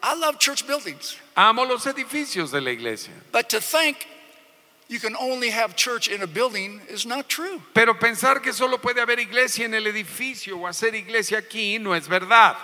[0.03, 1.17] I love church buildings.
[1.37, 4.07] amo los edificios de la iglesia, But to think
[4.89, 7.61] you can only have church in a building is not true.
[7.75, 11.93] pero pensar que solo puede haber iglesia en el edificio o hacer iglesia aquí no
[11.93, 12.57] es verdad.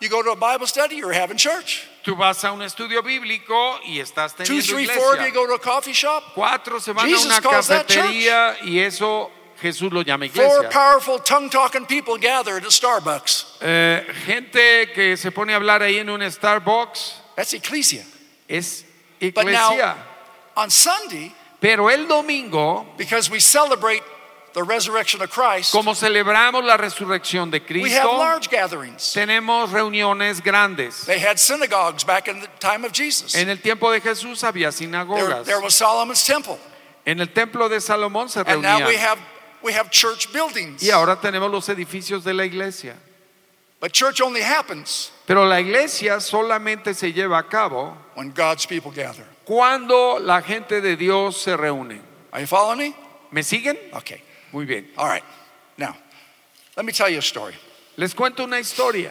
[0.00, 1.86] you go to a Bible study, you're having church.
[2.04, 5.46] Tú vas a un estudio bíblico y estás Two, teniendo three, four of you go
[5.46, 6.34] to a coffee shop.
[6.34, 10.62] Cuatro se van Jesus a una cafetería y eso Jesús lo llama iglesia.
[10.62, 13.58] Four powerful tongue talking people gathered at Starbucks.
[13.62, 18.04] Eh, gente que se pone a hablar ahí en un Starbucks That's ecclesia.
[18.48, 18.84] es
[19.20, 19.32] iglesia.
[19.32, 19.96] But now-
[20.54, 24.02] On Sunday, Pero el domingo, because we celebrate
[24.52, 29.12] the resurrection of Christ, como celebramos la resurrección de we have Cristo, large gatherings.
[29.14, 31.06] tenemos reuniones grandes.
[31.06, 33.34] They had synagogues back in the time of Jesus.
[33.36, 35.46] En el tiempo de Jesús había There, sinagogas.
[35.46, 36.58] there was Solomon's temple.
[37.06, 38.98] En el templo de Salomón se And now we reunían.
[38.98, 39.18] have
[39.62, 40.82] we have church buildings.
[40.82, 42.96] Y ahora tenemos los edificios de la iglesia.
[43.80, 48.90] But church only happens Pero la iglesia solamente se lleva a cabo when God's people
[48.90, 49.24] gather.
[49.44, 52.00] Cuando la gente de Dios se reúne.
[52.32, 52.94] Are you following me?
[53.30, 53.76] ¿Me siguen?
[53.94, 54.22] Okay.
[54.52, 54.88] Muy bien.
[54.96, 55.24] All right.
[55.76, 55.96] Now,
[56.76, 57.54] let me tell you a story.
[57.96, 59.10] Les cuento una historia.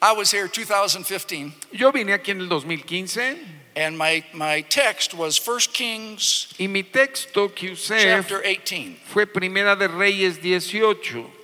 [0.00, 3.36] I was here 2015 Yo vine aquí en el 2015
[3.74, 8.96] and my my text was 1 Kings y mi texto que usé chapter 18.
[9.06, 11.37] fue Primera de Reyes 18.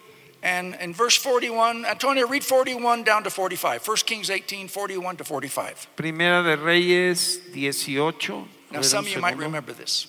[0.45, 3.89] And in verse 41, Antonio, read 41 down to 45.
[3.89, 5.89] 1 Kings 18, 41 to 45.
[5.97, 8.49] Primera de Reyes 18.
[8.71, 10.07] Now, some of you might remember this.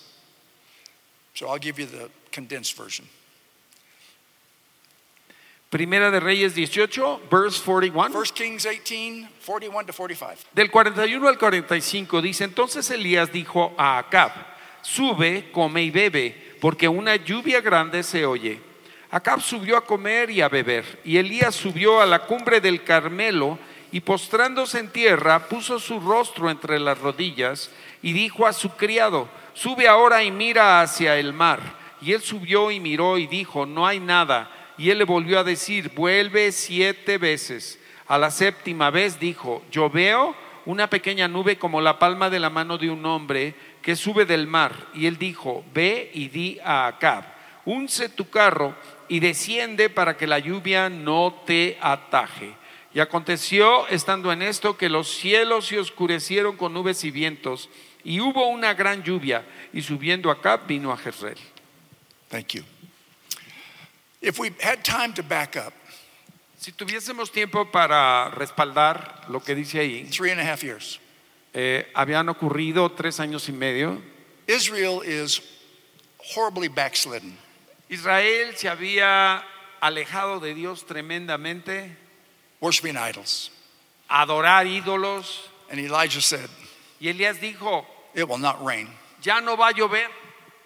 [1.36, 3.08] So I'll give you the condensed version.
[5.71, 8.12] Primera de Reyes 18, verse 41.
[8.12, 10.45] 1 Kings 18, 41 to 45.
[10.54, 14.32] Del 41 al 45 dice, entonces Elías dijo a Acab,
[14.82, 18.74] sube, come y bebe, porque una lluvia grande se oye.
[19.15, 23.58] Acab subió a comer y a beber, y Elías subió a la cumbre del Carmelo,
[23.89, 29.30] y postrándose en tierra, puso su rostro entre las rodillas, y dijo a su criado,
[29.54, 31.62] sube ahora y mira hacia el mar.
[32.01, 34.51] Y él subió y miró y dijo, no hay nada.
[34.78, 37.80] Y él le volvió a decir, vuelve siete veces.
[38.08, 42.49] A la séptima vez dijo, yo veo una pequeña nube como la palma de la
[42.49, 44.73] mano de un hombre que sube del mar.
[44.93, 47.23] Y él dijo, ve y di a Acab,
[47.63, 48.75] unce tu carro
[49.07, 52.55] y desciende para que la lluvia no te ataje.
[52.93, 57.69] Y aconteció, estando en esto, que los cielos se oscurecieron con nubes y vientos,
[58.03, 61.37] y hubo una gran lluvia, y subiendo Acab vino a Jezreel.
[62.29, 62.63] Thank you.
[64.21, 65.73] If we had time to back up,
[66.65, 70.99] Si tuviésemos tiempo para respaldar lo que dice ahí, three and a half years,
[71.53, 74.01] eh, habían ocurrido tres años y medio.
[74.47, 75.43] Israel is
[76.33, 77.37] horribly backslidden.
[77.89, 79.43] Israel se había
[79.82, 81.95] alejado de Dios tremendamente,
[82.60, 83.52] worshiping idols.
[84.10, 85.50] adorar ídolos.
[85.69, 86.50] And Elijah said,
[87.00, 88.89] Y Elías dijo, It will not rain
[89.26, 90.08] ya no va a llover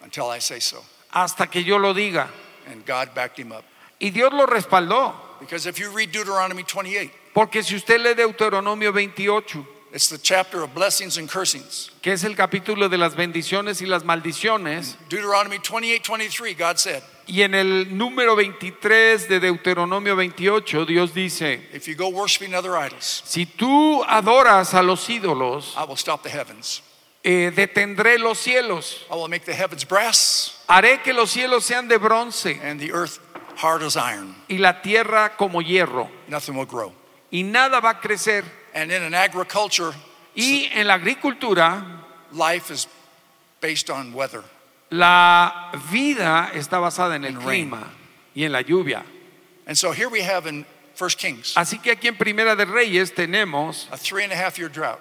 [0.04, 0.84] until I say so.
[1.12, 2.28] hasta que yo lo diga.
[2.68, 3.64] And God backed him up.
[4.00, 8.92] Y Dios lo respaldó, Because if you read Deuteronomy 28, porque si usted lee Deuteronomio
[8.92, 11.92] 28, it's the chapter of blessings and cursings.
[12.02, 17.42] que es el capítulo de las bendiciones y las maldiciones, Deuteronomy 28:23 God said, y
[17.44, 23.22] en el número 23 de Deuteronomio 28, Dios dice, If you go worshiping other idols,
[23.26, 26.82] si tú adoras a los ídolos, I will stop the heavens.
[27.24, 31.88] eh, detendré los cielos, I will make the heavens brass haré que los cielos sean
[31.88, 33.20] de bronce and the earth
[33.62, 34.36] hard as iron.
[34.48, 36.94] y la tierra como hierro, Nothing will grow.
[37.32, 38.59] y nada va a crecer.
[38.74, 39.94] And in an agriculture,
[40.36, 41.84] Y en la agricultura,
[42.32, 42.88] life is
[43.62, 44.44] based on weather.
[44.92, 47.70] la vida está basada en el rain.
[47.70, 47.88] clima
[48.36, 49.04] y en la lluvia.
[49.68, 53.12] And so here we have in First Kings Así que aquí en Primera de Reyes
[53.14, 55.00] tenemos a three and a half year drought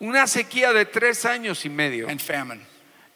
[0.00, 2.60] una sequía de tres años y medio and famine.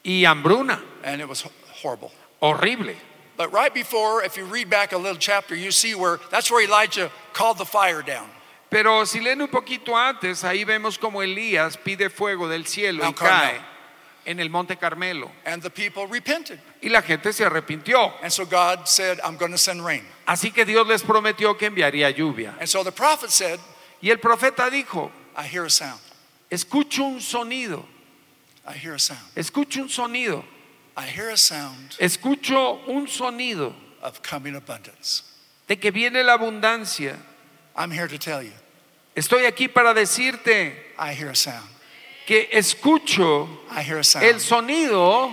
[0.04, 1.44] y hambruna And it was
[1.82, 2.12] horrible.
[2.40, 2.94] horrible.
[3.36, 6.62] But right before, if you read back a little chapter, you see where that's where
[6.64, 8.28] Elijah called the fire down.
[8.72, 13.04] Pero si leen un poquito antes, ahí vemos como Elías pide fuego del cielo y
[13.04, 13.50] Mount Carmel.
[13.50, 13.60] cae
[14.24, 15.30] en el monte Carmelo.
[15.44, 16.58] And the people repented.
[16.80, 18.14] Y la gente se arrepintió.
[18.22, 20.04] And so God said, I'm going to send rain.
[20.26, 22.54] Así que Dios les prometió que enviaría lluvia.
[22.58, 23.60] And so the prophet said,
[24.00, 26.00] Y el profeta dijo, I hear a sound.
[26.50, 27.84] escucho un sonido,
[28.66, 29.20] I hear a sound.
[29.36, 30.44] escucho un sonido,
[30.96, 35.24] I hear a sound escucho un sonido of coming abundance.
[35.68, 37.18] de que viene la abundancia.
[37.74, 38.52] I'm here to tell you,
[39.14, 41.68] Estoy aquí para decirte I hear a sound.
[42.26, 45.30] que escucho I hear a el sound sonido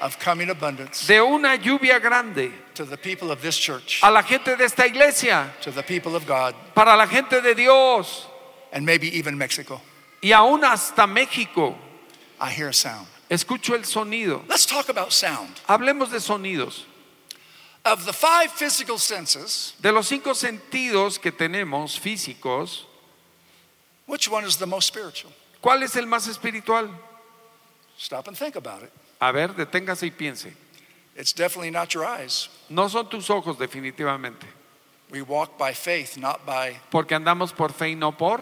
[0.00, 4.22] of coming abundance de una lluvia grande to the people of this church, a la
[4.22, 8.26] gente de esta iglesia, to the people of God, para la gente de Dios
[8.72, 9.80] and maybe even Mexico.
[10.22, 11.76] y aún hasta México.
[12.40, 13.06] I hear a sound.
[13.28, 14.42] Escucho el sonido.
[14.48, 15.50] Let's talk about sound.
[15.68, 16.84] Hablemos de sonidos.
[17.84, 22.86] Of the five physical senses, De los cinco sentidos que tenemos físicos,
[24.10, 25.32] Which one is the most spiritual?
[25.62, 26.90] ¿Cuál es el más espiritual?
[27.96, 28.90] Stop and think about it.
[29.20, 30.52] A ver, deténgase y piense.
[31.16, 32.48] It's definitely not your eyes.
[32.68, 34.46] No son tus ojos definitivamente,
[35.12, 38.40] We walk by faith, not by porque andamos por fe y no por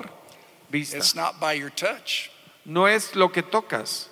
[0.70, 0.96] vista.
[0.96, 2.30] it's not by your touch.
[2.64, 4.06] No es lo que tocas.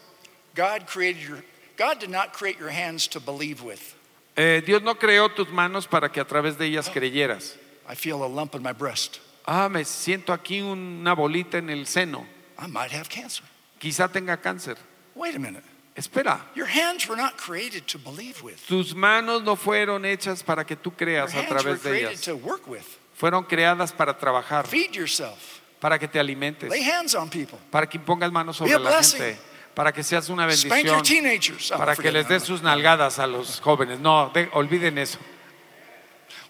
[0.54, 1.42] God created your
[1.78, 3.94] God did not create your hands to believe with.
[4.36, 7.56] Eh, Dios no creó tus manos para que a través de ellas creyeras.
[7.88, 9.20] I feel a lump in my breast.
[9.46, 12.26] Ah, me siento aquí una bolita en el seno.
[12.59, 13.44] I might have cancer.
[13.78, 14.76] Quizá tenga cáncer.
[15.14, 15.62] Wait a minute.
[15.94, 18.56] Espera, Your hands were not created to believe with.
[18.68, 21.98] tus manos no fueron hechas para que tú Your creas a hands were través de
[22.00, 22.20] ellas.
[22.22, 22.82] to work with.
[23.14, 25.61] Fueron creadas para trabajar, Feed yourself.
[25.80, 27.59] para que te alimentes, Lay hands on people.
[27.70, 29.18] para que impongas manos Be sobre a la blessing.
[29.20, 29.38] gente,
[29.74, 31.70] para que seas una Spank your bendición, teenagers.
[31.70, 33.98] Para que les des sus nalgadas a los jóvenes.
[33.98, 35.18] No, de- olviden eso.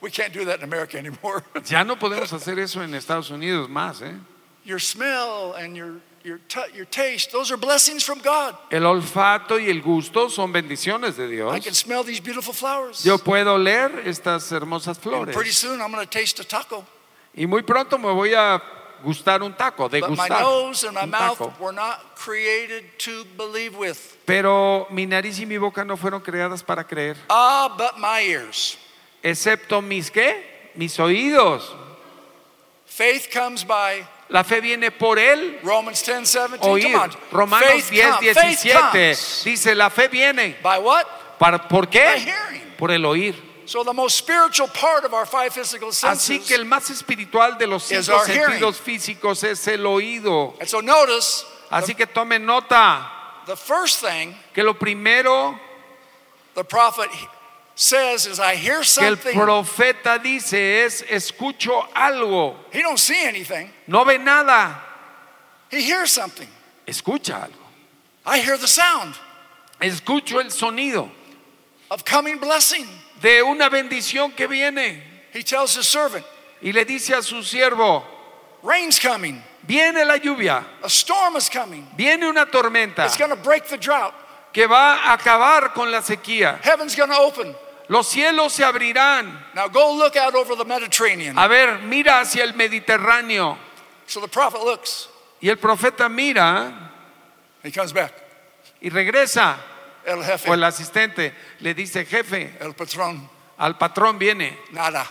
[0.00, 1.42] We can't do that in America anymore.
[1.64, 4.02] Ya no podemos hacer eso en Estados Unidos más.
[4.02, 4.14] ¿eh?
[4.64, 6.40] your smell and your your
[6.74, 8.56] your taste, those are blessings from God.
[8.70, 11.64] El olfato y el gusto son bendiciones de I Dios.
[11.64, 13.04] can smell these beautiful flowers.
[13.04, 16.84] Yo puedo oler estas hermosas And pretty flores soon I'm going to taste a taco.
[17.34, 18.60] y muy pronto me voy a
[19.04, 21.54] gustar un taco, But my degustar nose and my un mouth taco.
[21.60, 24.16] were not created to believe with.
[24.26, 28.76] Pero mi nariz y mi boca no fueron creadas para creer, Ah, but my ears.
[29.22, 31.72] Excepto mis qué, mis oídos.
[32.86, 36.58] Faith comes by La fe viene por él Romans 10, 17.
[36.62, 36.82] oír.
[36.84, 37.10] Come on.
[37.30, 39.42] Romanos Faith 10, come- faith 17 comes.
[39.44, 40.56] dice la fe viene.
[40.62, 41.04] By what?
[41.38, 42.18] ¿Para, ¿Por By qué?
[42.24, 42.74] hearing.
[42.78, 43.34] Por el oír.
[43.66, 46.46] So the most spiritual part of our five physical Así senses.
[46.48, 48.46] que el más espiritual de los cinco hearing.
[48.60, 50.54] sentidos físicos es el oído.
[50.60, 53.10] and so notice Así que tomen nota
[53.46, 55.58] the first thing que lo primero
[56.54, 57.10] the prophet
[57.78, 59.34] says is I hear que el something.
[59.34, 62.56] profeta dice es escucho algo.
[62.72, 63.70] He don't see anything.
[63.86, 64.80] No ve nada,
[65.70, 66.48] He hears something.
[66.88, 67.62] escucha algo.
[68.24, 69.14] I hear the sound
[69.80, 71.10] Escucho el sonido
[71.90, 72.86] of coming blessing.
[73.20, 76.24] de una bendición que viene He tells his servant,
[76.62, 78.02] y le dice a su siervo,
[78.62, 79.42] rain's coming.
[79.68, 81.86] viene la lluvia, A storm is coming.
[81.94, 84.14] viene una tormenta It's going to break the drought.
[84.54, 86.58] que va a acabar con la sequía.
[86.62, 87.54] Heaven's going to open.
[87.88, 89.46] Los cielos se abrirán.
[89.54, 91.38] Now go look out over the Mediterranean.
[91.38, 93.56] A ver, mira hacia el Mediterráneo.
[94.06, 95.08] So the prophet looks.
[95.40, 96.92] Y el profeta mira
[97.62, 98.12] He comes back.
[98.80, 99.56] y regresa.
[100.04, 104.56] El jefe, O el asistente le dice, jefe, el patrón, al patrón viene.
[104.70, 105.04] nada,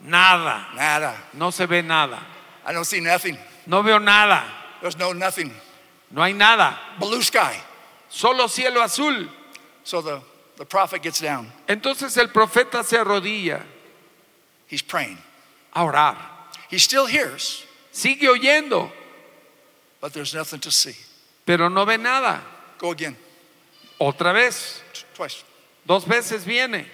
[0.00, 0.68] Nada.
[0.74, 1.28] nada.
[1.32, 2.18] No se ve nada.
[2.66, 3.38] I don't see nothing.
[3.66, 4.44] No veo nada.
[4.80, 5.50] There's no nothing.
[6.10, 6.78] No hay nada.
[6.98, 7.54] Blue sky.
[8.10, 9.30] Solo cielo azul.
[9.84, 10.20] So the,
[10.62, 11.50] the prophet gets down.
[11.68, 13.62] Entonces el profeta se arrodilla
[14.68, 15.18] He's praying.
[15.74, 16.16] a orar.
[16.70, 18.90] He still hears, Sigue oyendo,
[20.00, 20.94] but there's nothing to see.
[21.44, 22.40] pero no ve nada.
[22.78, 23.16] Go again.
[24.00, 24.80] Otra vez.
[25.14, 25.42] Twice.
[25.84, 26.86] Dos veces viene.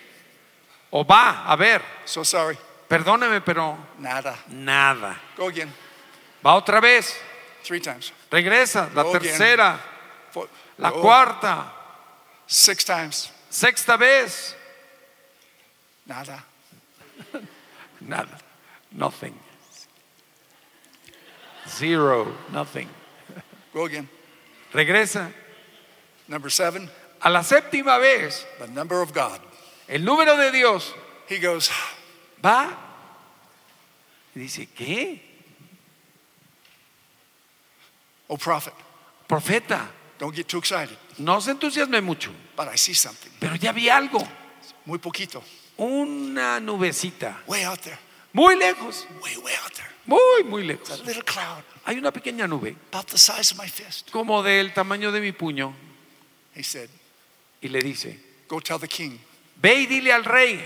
[0.91, 1.83] O va a ver.
[2.07, 2.57] So sorry.
[2.89, 4.35] Perdóneme, pero Nada.
[4.49, 5.15] nada.
[5.37, 5.71] Go again.
[6.43, 7.15] Va otra vez.
[7.63, 8.13] Three times.
[8.31, 8.91] Regresa.
[8.95, 9.35] La Go again.
[9.39, 9.79] tercera.
[10.33, 10.49] Four.
[10.79, 11.71] La Oh, cuarta.
[12.47, 13.31] Six times.
[13.51, 14.55] Sexta vez.
[16.07, 16.45] Nada.
[18.01, 18.39] Nada.
[18.93, 19.35] Nothing.
[21.69, 22.35] Zero.
[22.53, 22.89] Nothing.
[23.73, 24.09] Go again.
[24.73, 25.31] Regresa.
[26.29, 26.91] Number seven,
[27.23, 29.41] A la séptima vez, the number of God.
[29.89, 30.95] el número de Dios
[31.27, 31.71] He goes,
[32.45, 32.77] va
[34.35, 35.21] y dice, ¿qué?
[38.29, 38.75] Oh, prophet,
[39.27, 43.31] Profeta, don't get too excited, no se entusiasme mucho, but I see something.
[43.39, 44.27] pero ya vi algo.
[44.85, 45.43] Muy poquito.
[45.77, 47.99] Una nubecita, Way out there.
[48.33, 49.89] muy lejos, Way, way out there.
[50.07, 51.05] muy, muy A lejos.
[51.07, 54.11] little cloud Hay una pequeña nube, about the size of my fist.
[54.11, 55.73] como del tamaño de mi puño,
[56.55, 56.89] He said,
[57.63, 59.19] y le dice, Go tell the king
[59.61, 60.65] ve y dile al rey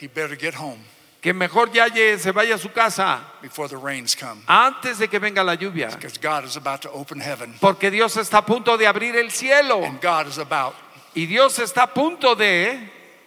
[0.00, 0.78] he better get home
[1.20, 4.40] que mejor ya se vaya a su casa before the rains come.
[4.46, 7.54] antes de que venga la lluvia, Because God is about to open heaven.
[7.60, 10.74] porque Dios está a punto de abrir el cielo And God is about
[11.14, 12.78] y Dios está a punto de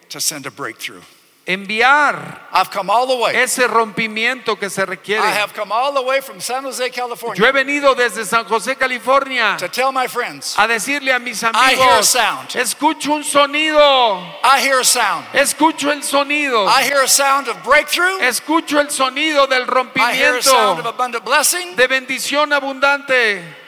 [0.08, 1.02] to send a breakthrough.
[1.46, 3.34] Enviar I've come all the way.
[3.36, 5.22] ese rompimiento que se requiere.
[5.22, 8.44] I have come all the way from San Jose, Yo he California venido desde San
[8.44, 12.48] José, California, to tell my friends a decirle a mis I hear a amigos, sound.
[12.54, 13.80] escucho un sonido,
[14.44, 15.26] I hear a sound.
[15.34, 18.20] escucho el sonido, I hear a sound of breakthrough.
[18.20, 19.62] escucho el sonido del
[19.96, 21.76] I hear a sound of rompimiento, abundant blessing.
[21.76, 23.61] de bendición abundante.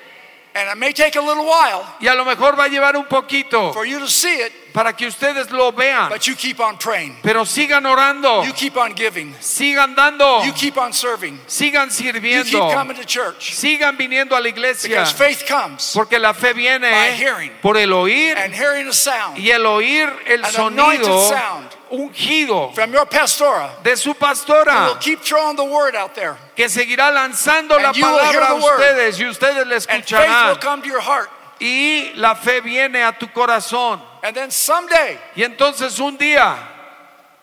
[0.56, 3.06] And it may take a little while y a lo mejor va a llevar un
[3.06, 6.08] poquito for you to see it, para que ustedes lo vean.
[6.08, 7.16] but you keep on praying.
[7.24, 9.34] Pero sigan orando, You keep on giving.
[9.40, 11.40] sigan dando, You keep on serving.
[11.48, 13.52] sigan You keep sirviendo, coming to church.
[13.52, 14.90] sigan viniendo a la iglesia.
[14.90, 17.50] Because faith comes Porque la fe viene By hearing.
[17.60, 21.68] por el oír and hearing a sound y el oír el An anointed sonido sound.
[21.90, 23.70] Ungido from your pastora.
[23.82, 26.36] de su pastora will keep throwing the word out there.
[26.56, 30.82] que seguirá lanzando la And palabra a ustedes y ustedes And faith will escucharán come
[30.82, 31.30] to your heart.
[31.60, 34.00] y la fe viene a tu corazón.
[34.22, 36.56] And then someday, Y entonces un día,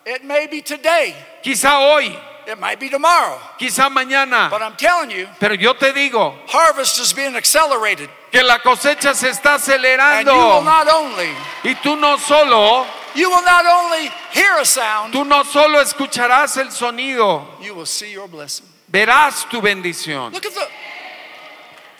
[0.04, 2.16] it may be today, quizá hoy,
[2.46, 3.38] it might be tomorrow.
[3.58, 8.08] quizá mañana, But I'm telling you, pero yo te digo harvest is being accelerated.
[8.32, 11.30] que la cosecha se está And you will acelerando not only,
[11.64, 12.84] y tú no solo,
[13.14, 17.86] you will not only hear a sound, tú no solo escucharás el sonido, you will
[17.86, 18.66] see your blessing.
[18.90, 20.32] verás tu bendición.
[20.32, 20.68] Look at the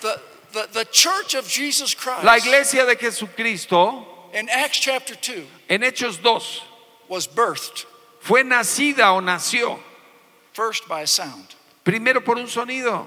[0.00, 0.20] the
[0.52, 4.04] the, the church of Jesus Christ La iglesia de Jesucristo
[4.34, 6.62] in Acts chapter 2 en Hechos 2
[7.08, 7.86] was birthed
[8.20, 9.78] fue nacida o nació
[10.52, 11.54] first by a sound.
[11.84, 13.06] primero por un sonido.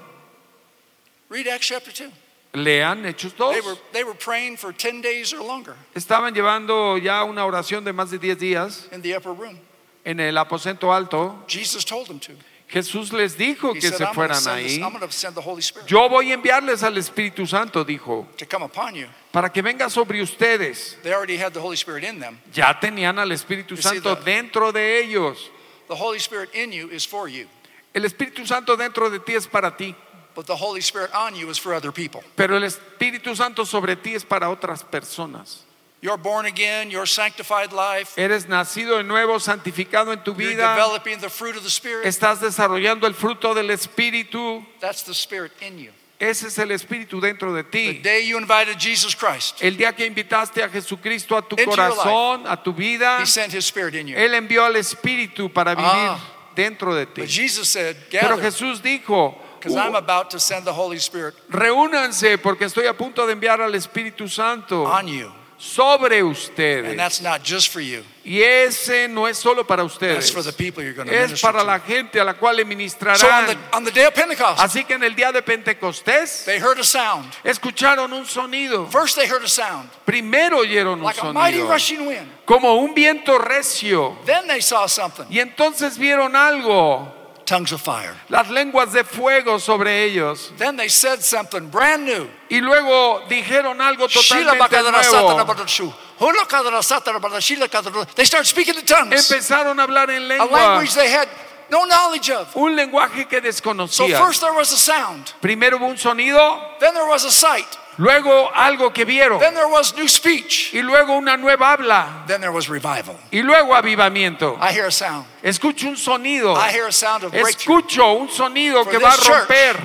[1.28, 2.12] Read Acts chapter 2.
[2.56, 3.52] Lean Hechos 2.
[3.52, 7.84] They were they were praying for 10 days or longer Estaban llevando ya una oración
[7.84, 9.58] de más de 10 días in the upper room.
[10.04, 11.44] en el aposento alto.
[11.46, 12.32] Jesus told them to.
[12.68, 15.12] Jesús les dijo He que said, se I'm going fueran to ahí.
[15.12, 18.94] send the Holy Spirit Yo voy a enviarles al Espíritu Santo, dijo, to come upon
[18.96, 19.06] you.
[19.30, 20.96] para que venga sobre ustedes.
[21.04, 22.40] They already had the Holy Spirit in them.
[22.52, 25.50] Ya tenían al Espíritu You see Santo the- dentro de ellos.
[25.88, 27.46] The Holy Spirit in you is for you,
[27.94, 29.94] El Espíritu Santo dentro de ti es para ti,
[30.36, 32.22] but the Holy Spirit on you is for other people.
[32.36, 35.62] pero el Espíritu Santo sobre ti es para otras personas.
[36.02, 40.74] You're born again, your sanctified life, Eres nacido de nuevo, santificado en tu you're vida.
[40.76, 42.04] developing the fruit of the Spirit.
[42.06, 44.64] Estás desarrollando el fruto del Espíritu.
[44.80, 45.90] That's the Spirit in you.
[46.20, 47.98] Ese es el Espíritu dentro de The ti.
[48.02, 52.62] day you invited Jesus Christ, El día que invitaste a Jesucristo a tu corazón, a
[52.62, 54.16] tu vida, He sent His Spirit in you.
[54.16, 56.18] Él envió al Espíritu para vivir Ah.
[56.54, 57.26] dentro de But ti.
[57.26, 62.64] Jesus said, Pero Jesús dijo, because I'm about to send the Holy Spirit reúnanse porque
[62.66, 65.30] estoy a punto de enviar al Espíritu Santo on you.
[65.58, 66.96] sobre And ustedes.
[66.98, 70.52] that's not just for you, Y ese no es solo para that's ustedes, for the
[70.52, 71.84] people you're going to es minister para la to.
[71.86, 73.56] gente a la cual le So on the, ministrarán.
[73.72, 76.84] on the day of Pentecost, Así que en el día de Pentecostés they heard a
[76.84, 77.24] sound.
[77.42, 78.86] escucharon un sonido.
[78.90, 82.28] First, they heard a sound Primero oyeron un like a mighty sonido rushing wind.
[82.44, 84.14] como un viento recio.
[84.26, 87.10] Then they saw something Y entonces vieron algo,
[87.46, 88.14] tongues of fire.
[88.28, 90.52] las lenguas de fuego sobre ellos.
[90.58, 92.28] Then they said something brand new.
[92.50, 95.44] Y luego dijeron algo totalmente nuevo.
[95.46, 95.92] badashu.
[96.18, 98.06] Hula kadara satana badashila kadara.
[98.14, 101.28] They started speaking in tongues, Empezaron a hablar en a language they had
[101.70, 102.54] no knowledge of.
[102.56, 103.40] un lenguaje que
[103.88, 107.78] So first there was a sound, Primero hubo un sonido, then there was a sight,
[107.98, 112.40] luego algo que vieron, then there was new speech, y luego una nueva habla, then
[112.40, 113.16] there was revival.
[113.30, 114.56] y luego avivamiento.
[114.60, 115.26] I hear a sound.
[115.42, 119.16] Escucho un sonido, I hear a sound of escucho un sonido For que va a
[119.16, 119.48] this church.
[119.48, 119.76] romper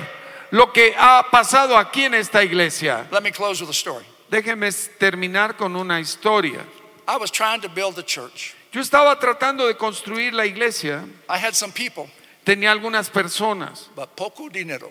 [0.50, 3.06] lo que ha pasado aquí en esta iglesia.
[3.10, 4.04] Let me close with a story.
[4.30, 6.64] Déjenme terminar con una historia.
[7.06, 8.54] I was trying to build a church.
[8.72, 12.08] Yo estaba tratando de construir la iglesia, I had some people,
[12.44, 14.90] tenía algunas personas, but poco dinero,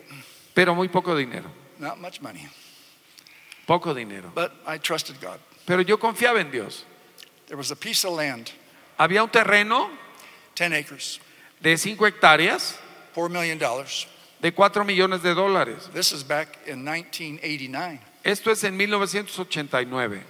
[0.54, 1.50] pero muy poco dinero,
[1.80, 2.48] not much money.
[3.72, 4.32] Poco dinero.
[4.36, 5.40] But I trusted God.
[5.66, 6.86] Pero yo confiaba en Dios.
[7.48, 8.52] There was a piece of land,
[8.98, 9.90] Había un terreno
[10.56, 11.20] 10 acres,
[11.62, 12.78] de 5 hectáreas,
[13.16, 13.58] $4 million.
[14.42, 15.90] de 4 millones de dólares.
[15.94, 18.00] This is back in 1989.
[18.24, 20.22] Esto es en 1989.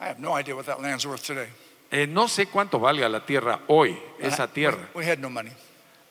[0.00, 1.48] I have no idea what that land's worth today.
[1.90, 5.52] Eh, no sé cuánto valga la tierra hoy, esa tierra, We, we had no money.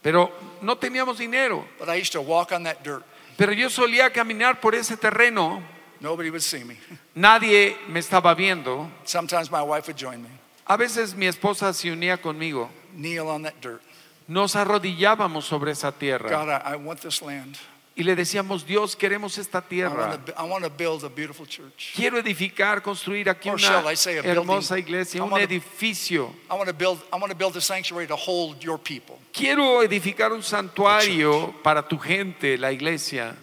[0.01, 0.31] pero
[0.61, 1.65] no teníamos dinero.
[1.79, 3.03] But I used to walk on that dirt.
[3.37, 5.61] Pero yo solía caminar por ese terreno,
[6.01, 6.77] Nobody would see me.
[7.15, 8.89] nadie me estaba viendo.
[9.05, 10.29] Sometimes my wife would join me.
[10.65, 12.69] A veces mi esposa se unía conmigo.
[12.95, 13.81] Kneel on that dirt.
[14.27, 17.55] Nos arrodillábamos sobre esa tierra God, I, I want this land.
[17.95, 20.09] y le decíamos, Dios, queremos esta I tierra.
[20.09, 21.93] want, to, I want to build a beautiful church.
[21.95, 26.31] Quiero edificar, construir aquí Or una I say hermosa iglesia, I un wanna- edificio.
[26.51, 26.99] I want to build.
[27.11, 29.17] I want to build a sanctuary to hold your people.
[29.33, 33.35] Quiero edificar un santuario para tu gente, la iglesia.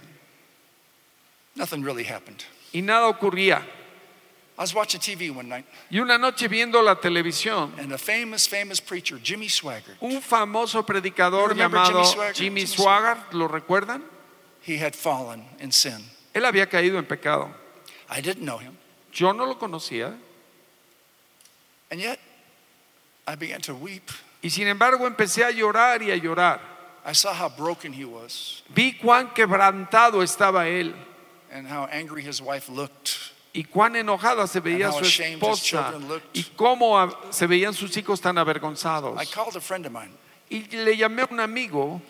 [1.57, 2.45] Nothing really happened.
[2.73, 3.63] Y nada ocurría.
[4.57, 8.47] I was watching TV one night, Y una noche viendo la televisión, and a famous,
[8.47, 12.37] famous preacher, Jimmy Swaggart, un famoso predicador llamado Jimmy Swaggart?
[12.37, 14.03] Jimmy Swaggart, ¿lo recuerdan?
[14.63, 16.05] he had fallen in sin.
[16.33, 17.51] Él había caído en pecado.
[18.09, 18.77] I didn't know him,
[19.13, 20.17] Yo no lo conocía.
[21.91, 22.19] and yet
[23.27, 24.09] I began to weep.
[24.41, 26.61] Y sin embargo empecé a llorar y a llorar.
[27.05, 30.95] I saw how broken he was, Vi cuán quebrantado estaba él.
[31.55, 33.17] And how angry his wife looked.
[33.55, 35.95] y cuán enojada se veía su esposa
[36.33, 39.17] y cómo a- se veían sus hijos tan avergonzados.
[39.23, 40.11] I called a friend of mine,
[40.51, 42.03] Y le llamé a un amigo,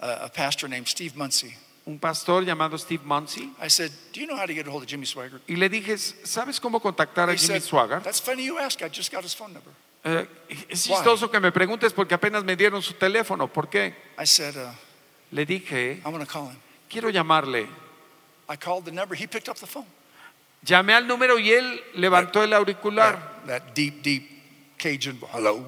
[0.00, 1.56] a, a pastor named Steve Muncie.
[1.86, 4.82] un pastor llamado Steve Munsey, I said, Do you know how to get a hold
[4.82, 5.40] of Jimmy Swaggart?
[5.48, 8.02] y le dije, ¿sabes cómo contactar a Jimmy Swaggart?
[8.02, 8.82] That's funny you ask.
[8.82, 9.72] I just got his phone number.
[10.02, 10.26] Eh,
[10.68, 13.46] es chistoso que me preguntes porque apenas me dieron su teléfono.
[13.52, 13.94] ¿Por qué?
[14.18, 14.72] I said, uh,
[15.30, 16.56] Le dije, I'm going to call him.
[16.88, 17.68] quiero llamarle.
[18.48, 19.14] I called the number.
[19.14, 19.86] He picked up the phone.
[20.64, 24.28] Llamé al número y él levantó el auricular That, that deep, deep
[24.78, 25.64] Cajun, hello.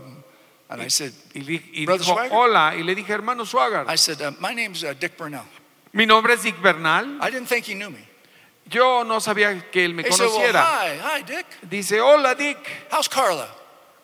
[0.71, 2.33] And I said, y, y Brother dijo, Swaggart?
[2.33, 2.75] hola.
[2.77, 5.45] Y le dije, hermano Swaggart, I said, uh, my name's uh, Dick Bernal.
[5.93, 7.19] mi nombre es Dick Bernal.
[7.23, 8.05] I didn't think he knew me.
[8.69, 10.61] Yo no sabía que él me He said, well, conociera.
[10.63, 11.47] hi, hi, Dick.
[11.69, 12.59] Dice, hola Dick,
[12.91, 13.49] How's Carla?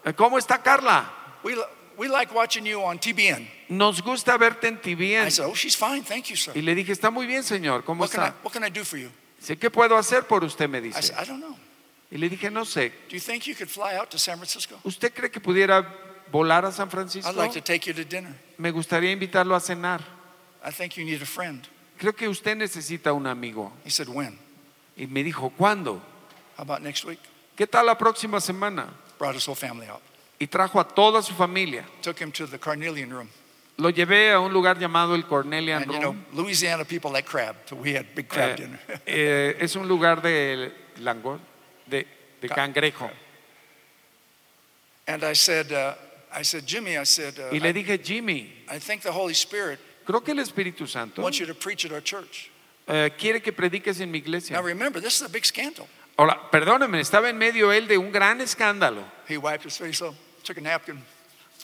[0.04, 1.04] Eh, ¿cómo está Carla?
[1.42, 1.54] We,
[1.98, 3.46] we like watching you on TBN.
[3.68, 5.30] Nos gusta verte en I TVN.
[5.30, 6.02] said, oh, she's fine.
[6.02, 6.52] Thank you, sir.
[6.56, 8.84] Y le dije, está muy bien, señor, ¿cómo What can, I, what can I do
[8.84, 9.10] for you?
[9.40, 10.68] Dice, ¿qué puedo hacer por usted?
[10.68, 11.02] Me I dice.
[11.02, 11.56] said, I don't know.
[12.10, 14.78] Y le dije, no sé, Do you think you could fly out to San Francisco?
[14.84, 15.82] ¿usted cree que pudiera
[16.30, 17.28] volar a San Francisco?
[17.30, 18.32] I'd like to take you to dinner.
[18.58, 20.00] Me gustaría invitarlo a cenar.
[20.64, 21.66] I think you need a friend.
[21.98, 23.72] Creo que usted necesita un amigo.
[23.84, 24.38] He said, when?
[24.96, 26.00] Y me dijo, ¿cuándo?
[26.56, 27.18] How about next week?
[27.56, 28.86] ¿Qué tal la próxima semana?
[29.18, 30.02] Brought his whole family out.
[30.38, 31.84] Y trajo a toda su familia.
[32.02, 33.28] Took him to the carnelian room.
[33.76, 36.24] Lo llevé a un lugar llamado el Cornelian And you know, Room.
[36.32, 38.78] Louisiana people like crab, so we had big crab Eh, dinner.
[39.06, 41.40] eh, es un lugar de langor,
[41.86, 42.06] de,
[42.40, 43.10] de Ca- cangrejo.
[45.06, 45.94] and I said, uh,
[46.32, 49.78] I said, Jimmy, I said, uh, Y le dije, Jimmy, I think the Holy Spirit
[50.06, 52.50] creo que el Espíritu Santo wants you to preach at our church.
[52.86, 54.56] eh, quiere que prediques en mi iglesia.
[54.56, 55.86] Now remember, this is a big scandal.
[56.16, 59.02] Ahora, perdóneme, estaba en medio él de un gran escándalo.
[59.28, 60.14] He wiped his face off,
[60.44, 61.02] took a napkin.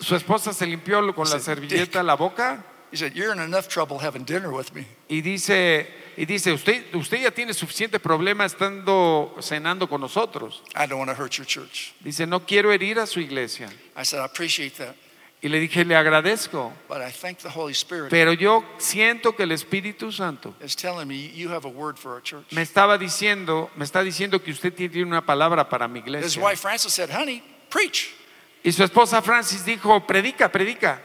[0.01, 3.69] Su esposa se limpió con la Dice, servilleta la boca He said, You're in enough
[3.69, 4.85] trouble having dinner with me.
[5.09, 5.87] y dice,
[6.17, 10.63] y dice usted, usted ya tiene suficiente problema estando cenando con nosotros.
[10.75, 11.95] I don't want to hurt your church.
[12.01, 13.69] Dice, no quiero herir a su iglesia.
[13.97, 14.97] I said, I appreciate that,
[15.41, 19.45] Y le dije, le agradezco, but I thank the Holy Spirit pero yo siento que
[19.45, 22.51] el Espíritu Santo is telling me you have a word for our church.
[22.51, 26.43] me estaba diciendo, me está diciendo que usted tiene una palabra para mi iglesia.
[26.43, 27.41] wife Frances said, Honey,
[27.71, 28.17] preach.
[28.63, 31.01] Y su esposa Francis dijo, predica, predica.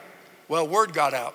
[0.47, 1.33] Well, word got out.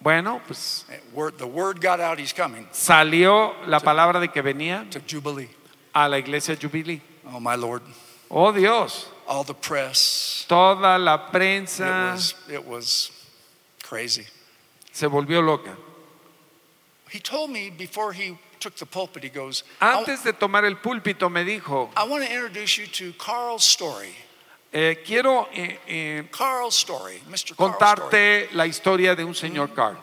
[0.00, 4.42] Bueno, pues Eh, Word, the word got out he's coming salió la palabra de que
[4.42, 5.48] venía to Jubilee.
[5.94, 7.00] a la iglesia Jubilee.
[7.32, 7.82] Oh, my Lord.
[8.30, 10.44] Oh Dios, All the press.
[10.46, 13.10] toda la It prensa was, it was
[13.82, 14.26] crazy.
[14.92, 15.74] se volvió loca.
[17.10, 21.30] He told me before he took the pulpit, he goes, Antes de tomar el púlpito
[21.30, 24.14] me dijo, I want to introduce you to Carl's Story.
[24.74, 27.30] Eh, quiero eh, eh, Carl Story, Mr.
[27.30, 27.56] Carl Story.
[27.56, 29.96] contarte la historia de un señor Carl.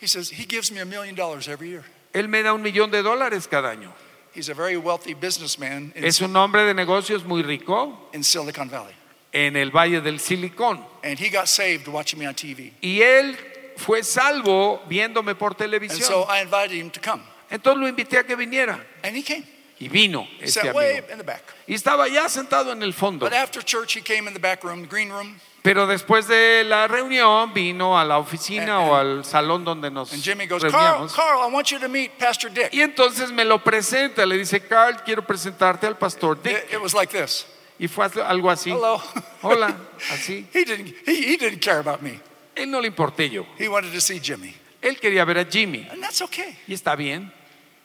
[0.00, 1.84] He says, he gives me a million dollars every year.
[2.12, 3.92] Él me da un millón de dólares cada año.
[4.34, 8.68] He's a very wealthy businessman in, Es un hombre de negocios muy rico in Silicon
[8.68, 8.94] Valley.
[9.32, 10.84] en el Valle del Silicón.
[11.04, 12.72] And he got saved watching me on TV.
[12.80, 13.36] Y él
[13.76, 16.26] fue salvo viéndome por And so televisión.
[16.28, 17.22] I invited him to come.
[17.48, 18.84] Entonces lo invité a que viniera.
[19.04, 19.44] And he came.
[19.82, 20.80] Y vino este amigo.
[21.10, 21.42] in the back.
[21.66, 23.26] Y estaba ya sentado en el fondo.
[23.26, 25.40] But after church, he came in the back room, the green room.
[25.62, 30.12] Pero después de la reunión vino a la oficina And- o al salón donde nos
[30.12, 31.14] And goes, reuníamos.
[31.14, 32.72] Carl, I want you to meet Pastor Dick.
[32.72, 36.64] Y entonces me lo presenta, le dice, Carl, quiero presentarte al pastor Dick.
[36.68, 37.46] It, it was like this.
[37.78, 38.70] Y fue algo así.
[38.70, 39.00] Hello.
[39.42, 39.76] Hola,
[40.10, 40.46] así.
[40.52, 40.94] he didn't.
[41.06, 42.20] He, he didn't care about me.
[42.56, 43.46] Él no le importé yo.
[43.58, 45.86] He wanted to see Jimmy, Él quería ver a Jimmy.
[45.90, 46.56] and that's okay.
[46.66, 47.32] Y está bien.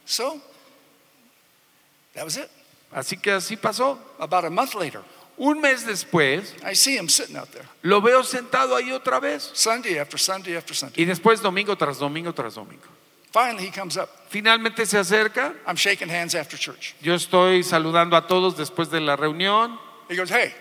[0.04, 0.42] So
[2.18, 2.50] that was it.
[2.92, 3.98] Así que así pasó.
[4.20, 5.02] About a month later,
[5.40, 9.52] Un mes después, I see him sitting out there, lo veo sentado ahí otra vez.
[9.54, 11.00] Sunday after Sunday after Sunday.
[11.02, 12.88] Y después domingo tras domingo tras domingo.
[13.32, 14.10] Finally, he comes up.
[14.30, 15.54] Finalmente se acerca.
[15.68, 16.96] I'm shaking hands after church.
[17.02, 19.78] Yo estoy saludando a todos después de la reunión.
[20.10, 20.54] He goes, "Hey,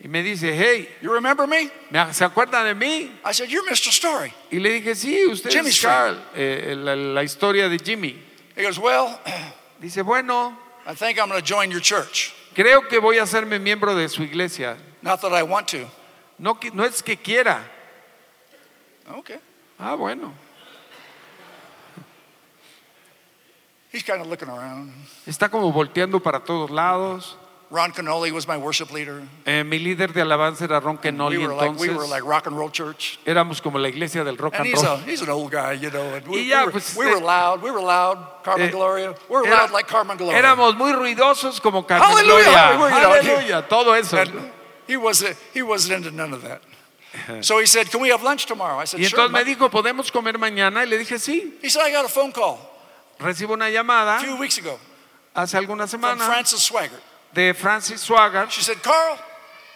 [0.00, 3.10] Y me dice, hey, you remember me?" ¿me- ¿se acuerdan de mí?
[3.24, 3.90] I said, "You're Mr.
[3.90, 6.16] Story." Y le dije, sí, usted Jimmy's es Carl.
[6.34, 8.18] Eh, la, la historia de Jimmy.
[8.56, 9.18] He goes, "Well,
[9.80, 10.56] Dice, bueno,
[10.86, 12.32] I think I'm going to join your church.
[12.54, 14.76] creo que voy a hacerme miembro de su iglesia.
[15.02, 15.88] Not that I want to."
[16.38, 17.62] No, que- no es que quiera.
[19.18, 19.38] Okay.
[19.78, 20.32] Ah, bueno.
[23.92, 24.92] He's kind of looking around.
[25.26, 27.36] Está como volteando para todos lados.
[27.70, 29.22] Ron Canoli was my worship leader.
[29.46, 32.46] Eh, mi líder de alabanza era Ron Canoli We were like we were like rock
[32.46, 33.18] and roll church.
[33.26, 35.90] éramos como la iglesia del rock And and he's a he's an old guy, you
[35.90, 36.14] know.
[36.14, 37.62] And we, ya, we were, pues, we eh, were loud.
[37.62, 38.18] We were loud.
[38.44, 39.14] Carmen eh, Gloria.
[39.28, 40.38] We were Era- loud like Carmen Gloria.
[40.38, 42.94] éramos muy ruidosos como Carmen Hallelujah, Gloria.
[42.94, 43.38] hallelujah.
[43.38, 44.18] Aleluya, todo eso.
[44.18, 44.50] And
[44.86, 46.60] he wasn't he wasn't into none of that.
[47.42, 49.70] So he said, "Can we have lunch tomorrow?" I said, Y "Sure." entonces me dijo,
[49.70, 50.82] ¿podemos comer mañana?
[50.84, 51.58] Y le dije, sí.
[51.62, 52.58] He said, "I got a phone call.
[53.20, 54.78] recibo una llamada a few weeks ago
[55.32, 56.18] hace algunas semanas.
[56.18, 57.00] from Frances Swaggart.
[57.34, 59.18] De Francis Swagger She said, Carl,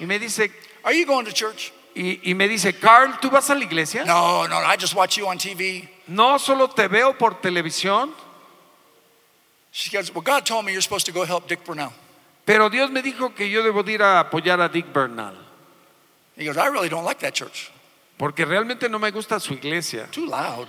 [0.01, 0.51] y me dice,
[0.85, 1.73] are you going to church?
[1.95, 4.05] y, y me dice, Carl, ¿tú vas a la iglesia?
[4.05, 5.89] No, no, I just watch you on TV.
[6.07, 8.13] No, solo te veo por televisión,
[9.71, 11.93] She goes, Well, God told me you're supposed to go help Dick Burnell.
[12.47, 15.35] pero Dios me dijo que yo debo de ir a apoyar a Dick Bernal,
[16.37, 17.71] He goes, I really don't like that church.
[18.17, 20.07] porque realmente no me gusta su iglesia.
[20.11, 20.67] Too loud.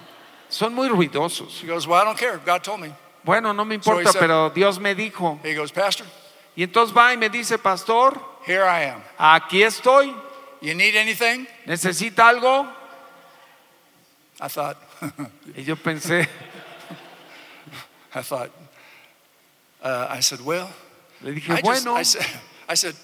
[0.50, 1.50] Son muy ruidosos.
[1.60, 2.38] She goes, Well, I don't care.
[2.44, 2.92] God told me.
[3.24, 5.40] Bueno, no me So he importa, said- pero Dios me dijo.
[5.44, 6.06] He goes, Pastor,
[6.56, 9.02] Y entonces va y me dice, pastor, here I am.
[9.18, 10.14] aquí estoy,
[10.62, 11.47] You need anything?
[11.66, 12.68] ¿necesita algo?
[14.41, 14.78] I thought,
[15.56, 16.28] Y yo pensé,
[18.14, 18.52] I thought,
[19.84, 20.68] uh, I said, Well,
[21.22, 22.26] le dije, I, just, bueno, I, said,
[22.68, 22.95] I said,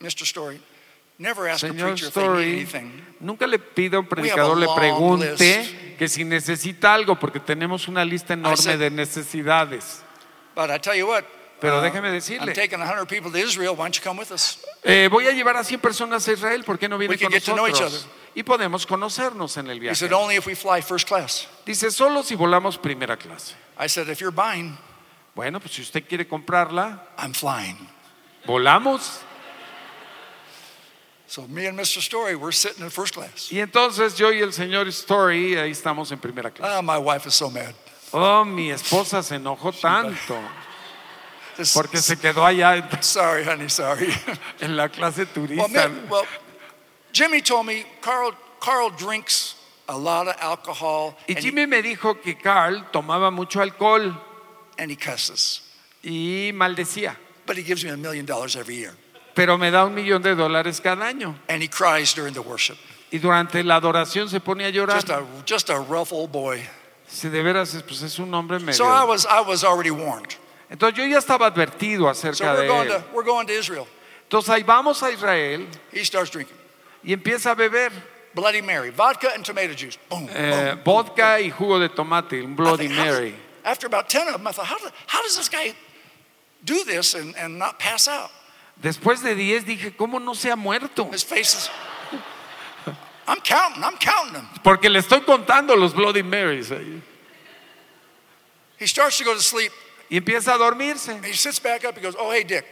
[0.00, 0.24] Mr.
[0.26, 0.60] Story,
[1.18, 3.04] never ask a señor preacher if they need Story, anything.
[3.20, 5.98] nunca le pido a un a predicador, le pregunte list.
[5.98, 10.02] que si necesita algo, porque tenemos una lista enorme said- de necesidades.
[10.54, 11.24] But I tell you what,
[11.60, 13.74] Pero uh, déjeme I'm decirle, taking 100 people to Israel.
[13.74, 14.58] Why don't you come with us?
[14.84, 17.26] eh, voy a llevar a 100 personas a Israel, ¿por qué no viene We can
[17.30, 18.06] con get to know each nosotros?
[18.34, 19.96] Y podemos conocernos en el He viaje.
[19.96, 21.48] said, Only if we fly first class.
[21.66, 23.54] Dice, solo si volamos primera clase.
[23.76, 24.78] I said, If you're buying,
[25.34, 27.76] Bueno, pues si usted quiere comprarla, I'm flying.
[28.46, 29.22] volamos.
[31.26, 31.98] So me and Mr.
[32.00, 33.50] Story, we're sitting in first class.
[33.52, 36.72] Y entonces yo y el señor Story, ahí estamos en primera clase.
[36.78, 37.74] Ah, my wife is so mad.
[38.12, 40.38] Oh, mi esposa se enojó tanto
[41.74, 44.12] porque se quedó allá Sorry, honey, sorry.
[44.60, 45.90] en la clase well, turista.
[46.10, 46.26] well,
[47.12, 49.56] Jimmy told me Carl, Carl drinks
[49.88, 54.96] a lot of alcohol Y me dijo que Carl tomaba mucho alcohol he, and he
[54.96, 55.62] cusses.
[56.02, 58.94] y maldecía, But he gives me a million dollars every year.
[59.34, 61.36] pero me da un millón de dólares cada año.
[61.48, 62.76] And he cries during the worship.
[63.10, 64.96] Y durante la adoración se pone a llorar.
[64.96, 66.60] Just a, just a rough old boy.
[67.06, 68.74] Si de veras pues es un hombre medio.
[68.74, 70.36] So I was, I was already warned.
[70.70, 73.04] Entonces yo ya estaba advertido acerca de él.
[74.24, 76.56] Entonces ahí vamos a Israel He starts drinking.
[77.02, 77.90] y empieza a beber
[78.34, 79.98] Bloody Mary, vodka and tomato juice.
[80.10, 80.28] Boom.
[80.30, 80.84] eh, boom.
[80.84, 83.34] vodka y jugo de tomate, un Bloody think, Mary.
[83.64, 85.74] after about 10 of them, I thought, how, how does this guy
[86.64, 88.30] do this and, and not pass out?
[88.80, 91.10] Después de 10 dije, ¿cómo no se ha muerto?
[91.10, 91.70] His face is.
[93.26, 94.48] I'm counting, I'm counting them.
[94.62, 96.70] Porque le estoy contando los Bloody Marys.
[98.78, 99.72] He starts to go to sleep.
[100.10, 101.20] Y empieza a dormirse.
[101.24, 101.96] He sits back up.
[101.96, 102.64] He goes, Oh, hey, Dick,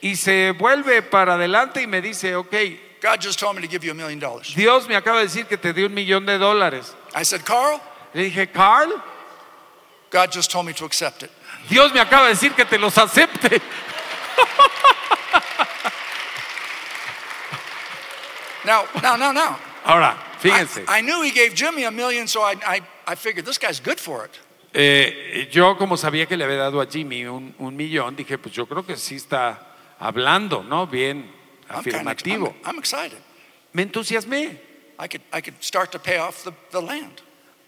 [0.00, 2.54] Y se vuelve para adelante y me dice, ok,
[3.00, 4.54] God just told me to give you a million dollars.
[4.54, 6.94] Dios me acaba de decir que te dio un millón de dólares.
[7.14, 7.80] I said, Carl,
[8.14, 9.02] Le dije, Carl,
[10.10, 11.30] God just told me to accept it.
[11.68, 13.60] Dios me acaba de decir que te los acepte.
[18.64, 19.58] Now, now, now, now.
[19.84, 23.44] Ahora, I, fíjense, I knew he gave Jimmy a million, so I, I, I figured
[23.44, 24.38] this guy's good for it.
[24.74, 28.54] Eh, yo como sabía que le había dado a Jimmy un, un millón, dije, pues
[28.54, 30.86] yo creo que sí está hablando, ¿no?
[30.86, 31.30] Bien
[31.68, 32.48] afirmativo.
[32.64, 33.18] I'm, I'm excited.
[33.72, 34.60] Me entusiasmé.
[34.98, 37.20] I could, I could start to pay off the, the land.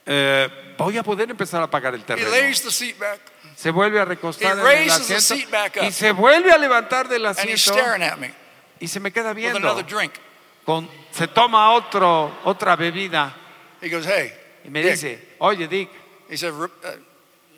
[0.09, 0.49] Eh,
[0.79, 2.31] voy a poder empezar a pagar el He terreno.
[2.31, 3.19] lays the seat back
[3.57, 5.85] Se vuelve a recostar He en el raises the asiento seat back up.
[5.85, 8.33] y se vuelve a levantar del and he's asiento staring at me
[8.79, 9.59] y se me queda with viendo.
[9.59, 10.13] another drink.
[10.65, 13.35] Con- se toma otro, otra bebida
[13.83, 14.33] He goes, Hey,
[14.65, 14.93] y me Dick.
[14.93, 15.89] dice, oye Dick,
[16.29, 16.93] he said, "Re- uh,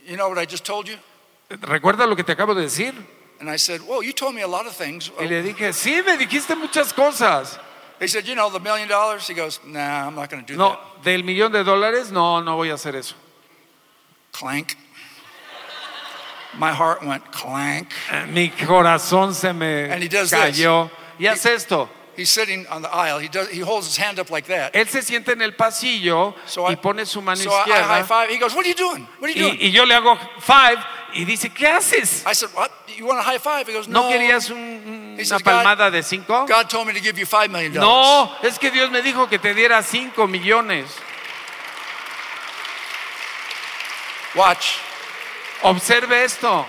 [0.07, 0.97] You know what I just told you?
[1.51, 2.95] ¿recuerdas lo que te acabo de decir?
[3.41, 5.11] And I said, Well, you told me a lot of things.
[5.19, 7.59] Y le dije, sí, me dijiste muchas cosas.
[8.01, 9.29] He said, You know, the million dollars?
[9.29, 11.05] He goes, Nah, I'm not going to do No, that.
[11.05, 13.15] del millón de dólares, no, no voy a hacer eso.
[14.33, 14.77] Clank.
[16.55, 17.93] My heart went clank.
[18.29, 20.91] Mi corazón se me And he does cayó.
[21.19, 21.89] Y hace esto.
[22.19, 23.21] He's sitting on the aisle.
[23.21, 24.73] He, does, he holds his hand up like that.
[24.75, 27.81] Él se sienta en el pasillo So I, y pone su mano so I, I
[27.83, 28.29] high five.
[28.29, 29.07] He goes, What are you doing?
[29.21, 29.59] What are you Y, doing?
[29.61, 30.79] y yo le hago five
[31.15, 32.25] y dice, ¿qué haces?
[32.27, 32.73] I said, What?
[32.89, 33.69] You want a high five?
[33.69, 34.09] He goes, ¿No No.
[34.11, 36.45] querías un- una says, God- palmada de cinco?
[36.49, 37.73] God told me to give you $5 million.
[37.75, 40.87] No, es que Dios me dijo que te diera cinco millones.
[44.35, 44.79] Watch.
[45.63, 46.67] Observe esto.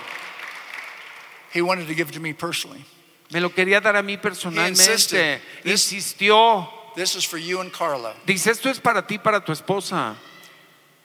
[1.52, 2.84] He wanted to give it to me personally.
[3.30, 5.40] Me lo quería dar a mí personalmente.
[5.64, 6.68] Insistió.
[6.96, 8.14] This is for you and Carla.
[8.26, 10.16] Dice, esto es para ti, para tu esposa.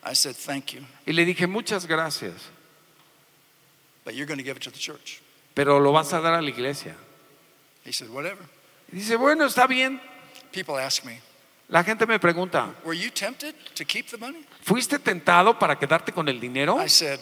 [0.03, 0.82] I said, Thank you.
[1.05, 2.34] Y le dije, muchas gracias.
[4.03, 5.21] But you're going to give it to the church.
[5.53, 6.95] Pero lo vas a dar a la iglesia.
[7.84, 8.43] He said, Whatever.
[8.91, 10.01] Y dice, bueno, está bien.
[10.51, 11.21] People ask me,
[11.67, 14.45] La gente me pregunta, Were you tempted to keep the money?
[14.61, 16.80] ¿fuiste tentado para quedarte con el dinero?
[16.80, 17.19] I said,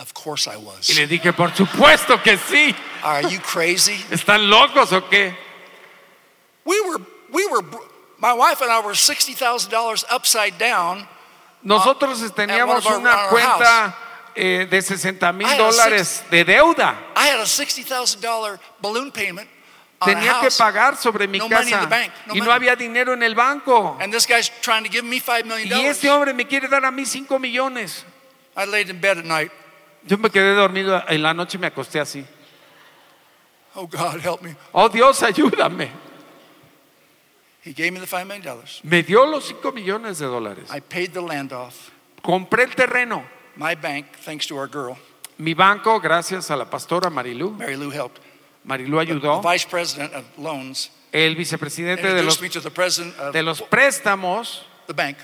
[0.00, 0.88] Of course I was.
[0.96, 2.74] le dije, por supuesto que sí.
[3.02, 4.02] Are you crazy?
[4.10, 5.36] ¿Están locos o qué?
[6.64, 7.62] We were, we were,
[8.18, 11.06] my wife and I were $60,000 upside down.
[11.62, 13.94] Nosotros at one teníamos our- una cuenta
[14.34, 16.96] eh, de 60 mil I had a dólares de deuda.
[17.14, 19.48] I had a $60,000 balloon payment
[20.02, 22.74] Tenía que pagar sobre mi No money in casa the bank, no y no había
[22.74, 23.98] dinero en el banco.
[24.00, 25.78] And this guy's trying to give me $5 million.
[25.78, 28.06] Y este hombre me quiere dar a mí 5 millones.
[30.06, 32.24] Yo me quedé dormido en la noche y me acosté así.
[33.74, 34.56] Oh, God, help me.
[34.72, 35.90] Oh Dios, ayúdame.
[37.62, 38.58] He gave me the $5 million.
[38.82, 40.70] Me dio los 5 millones de dólares.
[40.74, 41.90] I paid the land off.
[42.22, 43.22] Compré el terreno.
[43.56, 44.96] My bank, thanks to our girl,
[45.36, 48.20] Mi banco, gracias a la pastora Marilú, Mary Lou helped.
[48.64, 49.42] Marilú The ayudó.
[49.42, 55.16] vice president of loans El vicepresidente de los, de préstamos the bank,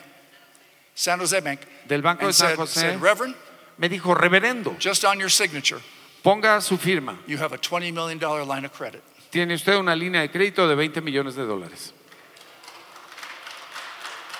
[0.94, 3.36] San Jose Bank, del Banco de San said, José said, Reverend,
[3.78, 5.80] me dijo, reverendo, just on your signature,
[6.24, 7.18] ponga su firma.
[7.26, 8.18] you have a $20 million
[8.48, 9.02] line of credit.
[9.30, 11.92] Tiene usted una línea de crédito de 20 millones de dólares.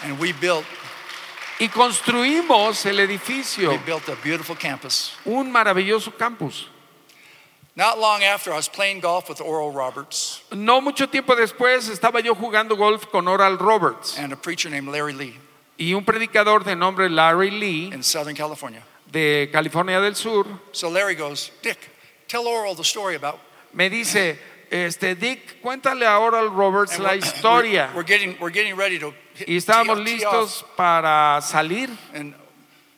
[0.03, 0.65] And we built,
[1.59, 5.13] Y construimos el we edificio, built a beautiful campus.
[5.25, 6.69] un maravilloso campus.
[7.75, 12.23] Not long after, I was playing golf with Oral Roberts No mucho tiempo después estaba
[12.23, 15.35] yo jugando golf con Oral Roberts and a preacher named Larry Lee
[15.79, 18.83] y un predicador de nombre Larry Lee in Southern California.
[19.11, 21.79] De California del Sur So Larry goes, Dick,
[22.29, 23.39] tell Oral the story about.
[23.73, 24.39] me dice,
[24.71, 27.87] este Dick, cuéntale a Oral Roberts la we're- historia.
[27.95, 32.35] We're, we're getting, we're getting ready to hit, Y estábamos listos para salir And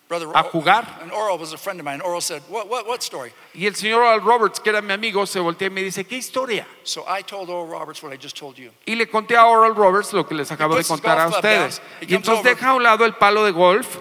[0.08, 0.86] brother, a jugar.
[1.02, 2.00] And Oral was a friend of mine.
[2.00, 3.30] Oral said, what, what, what story?
[3.54, 6.16] y el señor Oral Roberts, que era mi amigo, se voltea y me dice, ¿qué
[6.16, 6.66] historia?
[6.84, 8.70] So I told Oral Roberts what I just told you.
[8.86, 11.78] Y le conté a Oral Roberts lo que les acabo de contar a ustedes.
[12.00, 12.08] down.
[12.10, 12.54] Y entonces over.
[12.54, 13.98] deja a un lado el palo de golf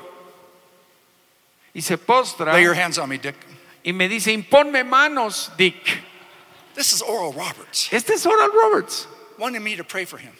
[1.77, 3.35] y se postra Lay your hands on me, Dick.
[3.83, 6.01] y me dice, imponme manos, Dick.
[6.75, 9.07] This is Oral Roberts Este es Oral Roberts.
[9.37, 10.33] wanting me to pray for him.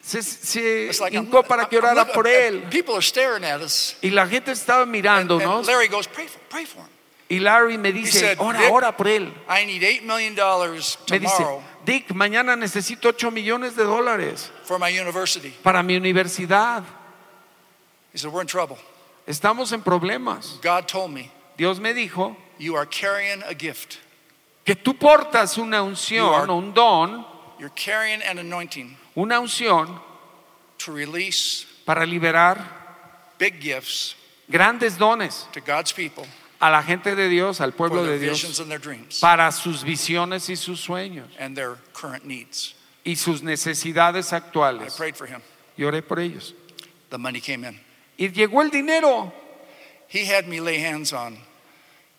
[0.00, 2.70] Se, se It's like, I'm- para que I'm- I'm orara looking- por él.
[2.70, 3.94] People are staring at us.
[4.02, 5.66] Y la gente estaba And, mirándonos.
[5.66, 6.88] Larry goes, pray for, pray for him.
[7.30, 9.30] Y Larry me dice, said, ora, "Dick, ora por él.
[9.46, 14.78] I need $8 million Me dice, tomorrow Dick, mañana necesito 8 millones de dólares for
[14.78, 15.50] my university.
[15.62, 16.82] para mi universidad.
[18.14, 18.78] He said, we're in trouble.
[19.28, 20.58] Estamos en problemas.
[20.62, 23.98] God told me, Dios me dijo you are carrying a gift.
[24.64, 27.24] que tú portas una You unción, are- un don,
[27.58, 30.00] You're carrying an anointing una unción
[30.78, 32.58] to release para liberar
[33.38, 34.14] big gifts
[34.48, 36.24] grandes dones to God's people
[36.60, 39.18] a la gente de Dios, al for pueblo their de visions Dios, and their dreams
[39.20, 42.74] para sus visiones y sus sueños and their current needs.
[43.04, 44.94] y sus necesidades I actuales.
[44.96, 45.42] prayed for him.
[45.76, 46.54] Y oré por ellos.
[47.10, 47.78] The money came in.
[48.18, 49.32] Y llegó el dinero.
[50.08, 51.38] He had me lay hands on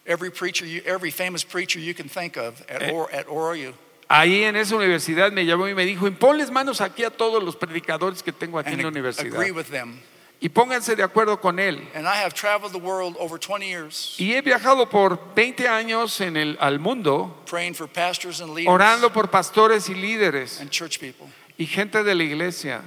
[0.06, 2.92] every preacher, you, every famous preacher you can think of at, Eh.
[2.92, 3.74] or, at ORU.
[4.10, 7.56] Ahí en esa universidad me llamó y me dijo, imponles manos aquí a todos los
[7.56, 9.34] predicadores que tengo aquí and en la universidad.
[9.34, 10.00] agree with them.
[10.42, 11.86] Y pónganse de acuerdo con él.
[11.94, 16.22] And I have traveled the world over 20 years Y he viajado por 20 años
[16.22, 20.72] en el, al mundo praying for pastors and leaders orando por pastores y líderes and
[20.72, 21.28] church people
[21.58, 22.82] y gente de la iglesia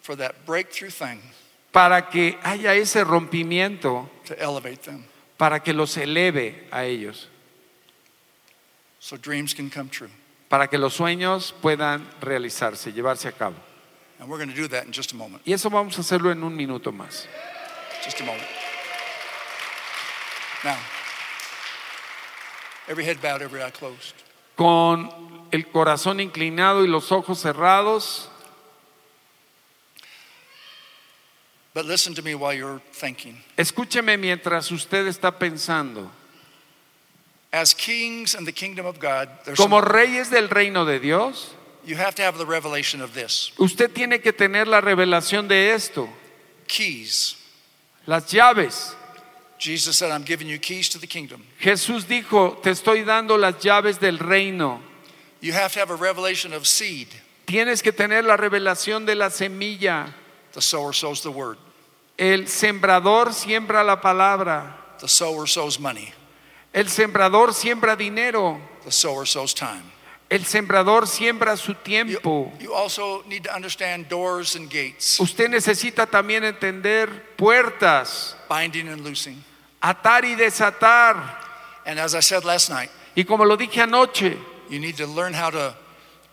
[0.00, 1.20] for that breakthrough thing
[1.76, 5.04] para que haya ese rompimiento, to elevate them
[5.36, 7.28] para que los eleve a ellos,
[8.98, 10.08] so dreams can come true.
[10.48, 13.56] para que los sueños puedan realizarse, llevarse a cabo.
[14.18, 15.42] And we're going to do that in just a moment.
[15.44, 17.26] Y eso vamos a hacerlo en un minuto más.
[18.02, 18.48] Just a moment.
[20.64, 20.78] Now,
[22.88, 24.14] every head bowed, every eye closed.
[24.56, 25.10] Con
[25.52, 28.30] el corazón inclinado y los ojos cerrados,
[31.76, 33.36] But listen to me while you're thinking.
[33.58, 36.10] escúcheme mientras usted está pensando.
[37.52, 41.50] As kings in the kingdom of God, there's Como some- reyes del reino de Dios,
[41.84, 45.72] you have to have the revelation of this usted tiene que tener la revelación de
[45.74, 46.08] esto,
[46.66, 47.36] keys.
[48.06, 48.94] las llaves.
[49.58, 51.42] Jesus said, I'm giving you keys to the kingdom.
[51.60, 54.80] Jesús dijo, te estoy dando las llaves del reino.
[55.42, 57.08] You have to have a revelation of seed.
[57.46, 60.14] Tienes que tener la revelación de la semilla.
[60.52, 61.58] The sower sows the word,
[62.18, 64.74] El sembrador siembra la palabra.
[65.00, 66.12] the sower sows money,
[66.72, 68.58] El sembrador siembra dinero.
[68.84, 69.82] the sower sows time.
[70.30, 72.52] El sembrador siembra su You, tiempo.
[72.58, 79.02] you also need to understand doors and gates, Usted necesita también entender puertas, binding and
[79.02, 79.42] loosing.
[79.82, 81.16] atar y desatar.
[81.84, 84.36] And as I said last night, Y como lo dije anoche,
[84.68, 85.74] you need to learn how to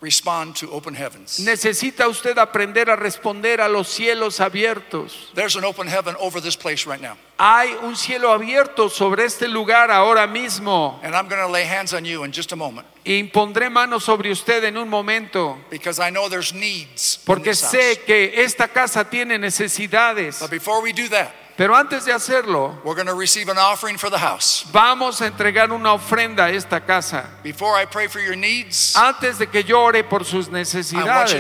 [0.04, 1.40] respond to open heavens.
[1.40, 5.32] necesita usted aprender a responder a los cielos abiertos.
[5.34, 7.16] There's an open heaven over this place right now.
[7.40, 11.00] Hay un cielo abierto sobre este lugar ahora mismo.
[11.04, 14.04] And I'm going to lay hands on you in just a moment E impondré manos
[14.04, 15.58] sobre usted en un momento.
[15.70, 17.20] because I know there's needs.
[17.26, 17.72] Porque house.
[17.72, 20.40] sé que esta casa tiene necesidades.
[20.40, 23.96] But before we do that, Pero antes de hacerlo, we're going to receive an offering
[23.98, 24.66] for the house.
[24.72, 27.30] vamos a entregar una ofrenda a esta casa.
[27.44, 30.68] Before I pray for your needs, Antes de que yo ore por sus I want
[30.68, 30.82] you to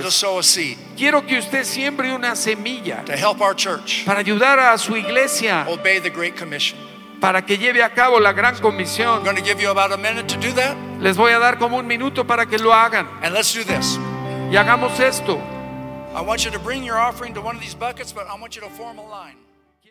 [0.04, 4.20] necesidades, sow a seed quiero que usted siembre una semilla to help our church para
[4.20, 6.78] ayudar a su iglesia, obey the Great Commission.
[7.20, 9.24] para que lleve a cabo la gran I'm comisión.
[9.24, 11.78] going to give you about a minute to do that, Les voy a dar como
[11.80, 13.08] un minuto para que lo hagan.
[13.24, 13.98] and let's do this.
[14.52, 15.42] Y hagamos esto.
[16.16, 18.56] I want you to bring your offering to one of these buckets, but I want
[18.56, 19.38] you to form a line.